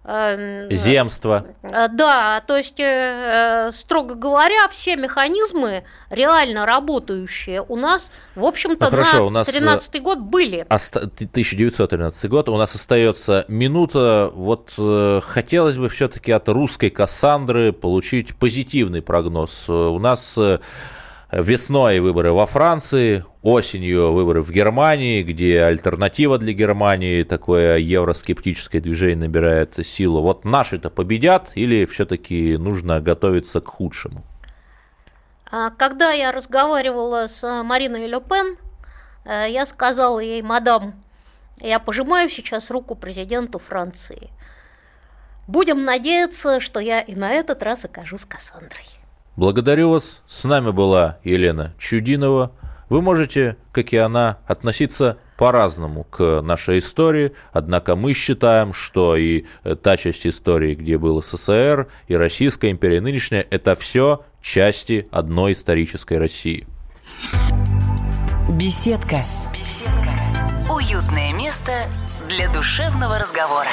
Земство. 0.05 1.47
Э, 1.63 1.87
да, 1.89 2.43
то 2.45 2.57
есть, 2.57 2.81
э, 2.81 3.71
строго 3.73 4.17
говоря, 4.17 4.67
все 4.69 4.97
механизмы 4.97 5.85
реально 6.11 6.67
работающие 6.67 7.63
у 7.63 7.77
нас, 7.77 8.11
в 8.35 8.45
общем-то, 8.45 8.87
ну, 8.87 8.91
хорошо, 8.91 9.31
на 9.31 9.45
2013 9.45 9.95
э, 9.95 9.99
год 10.01 10.19
были. 10.19 10.67
1913 10.69 12.31
год. 12.31 12.49
У 12.49 12.57
нас 12.57 12.75
остается 12.75 13.45
минута. 13.47 14.33
Вот 14.35 14.73
хотелось 15.23 15.79
бы 15.79 15.89
все-таки 15.89 16.33
от 16.33 16.49
русской 16.49 16.91
Кассандры 16.91 17.73
получить 17.73 18.35
позитивный 18.35 19.03
прогноз. 19.03 19.69
У 19.69 19.99
нас 20.01 20.37
весной 21.33 22.01
выборы 22.01 22.33
во 22.33 22.47
Франции, 22.47 23.25
осенью 23.43 24.13
выборы 24.13 24.43
в 24.43 24.51
Германии, 24.51 25.23
где 25.23 25.63
альтернатива 25.63 26.39
для 26.39 26.53
Германии, 26.53 27.23
такое 27.23 27.79
евроскептическое 27.79 28.81
движение 28.81 29.29
набирает 29.29 29.85
силу. 29.87 30.21
Вот 30.21 30.45
наши-то 30.45 30.91
победят 30.91 31.53
или 31.55 31.87
все-таки 31.87 32.57
нужно 32.59 33.01
готовиться 33.01 33.61
к 33.61 33.69
худшему? 33.69 34.23
А 35.51 35.71
когда 35.71 36.13
я 36.13 36.33
разговаривала 36.33 37.27
с 37.27 37.63
Мариной 37.63 38.07
Ле 38.07 38.21
э, 39.25 39.47
я 39.51 39.67
сказала 39.67 40.19
ей, 40.19 40.43
мадам, 40.43 41.03
я 41.61 41.79
пожимаю 41.79 42.29
сейчас 42.29 42.71
руку 42.71 42.95
президенту 42.95 43.59
Франции. 43.59 44.31
Будем 45.47 45.85
надеяться, 45.85 46.61
что 46.61 46.81
я 46.81 47.01
и 47.01 47.15
на 47.15 47.33
этот 47.33 47.63
раз 47.63 47.85
окажусь 47.85 48.25
Кассандрой. 48.25 49.02
Благодарю 49.37 49.91
вас. 49.91 50.23
С 50.27 50.45
нами 50.45 50.71
была 50.71 51.19
Елена 51.25 51.75
Чудинова. 51.79 52.53
Вы 52.89 53.01
можете, 53.01 53.57
как 53.73 53.93
и 53.95 53.97
она, 53.97 54.39
относиться 54.47 55.17
по-разному 55.39 56.05
к 56.05 56.43
нашей 56.43 56.79
истории, 56.79 57.33
однако 57.53 57.97
мы 57.97 58.13
считаем, 58.13 58.75
что 58.75 59.17
и 59.17 59.47
та 59.83 59.97
часть 59.97 60.27
истории, 60.27 60.75
где 60.75 60.99
был 60.99 61.23
СССР, 61.23 61.89
и 62.07 62.15
Российская 62.15 62.71
империя 62.71 63.01
нынешняя, 63.01 63.47
это 63.51 63.75
все 63.75 64.25
части 64.43 65.09
одной 65.11 65.55
исторической 65.55 66.19
России. 66.19 66.67
Беседка. 68.51 69.23
Беседка. 69.53 70.13
Уютное 70.71 71.33
место 71.33 71.73
для 72.29 72.53
душевного 72.53 73.19
разговора. 73.19 73.71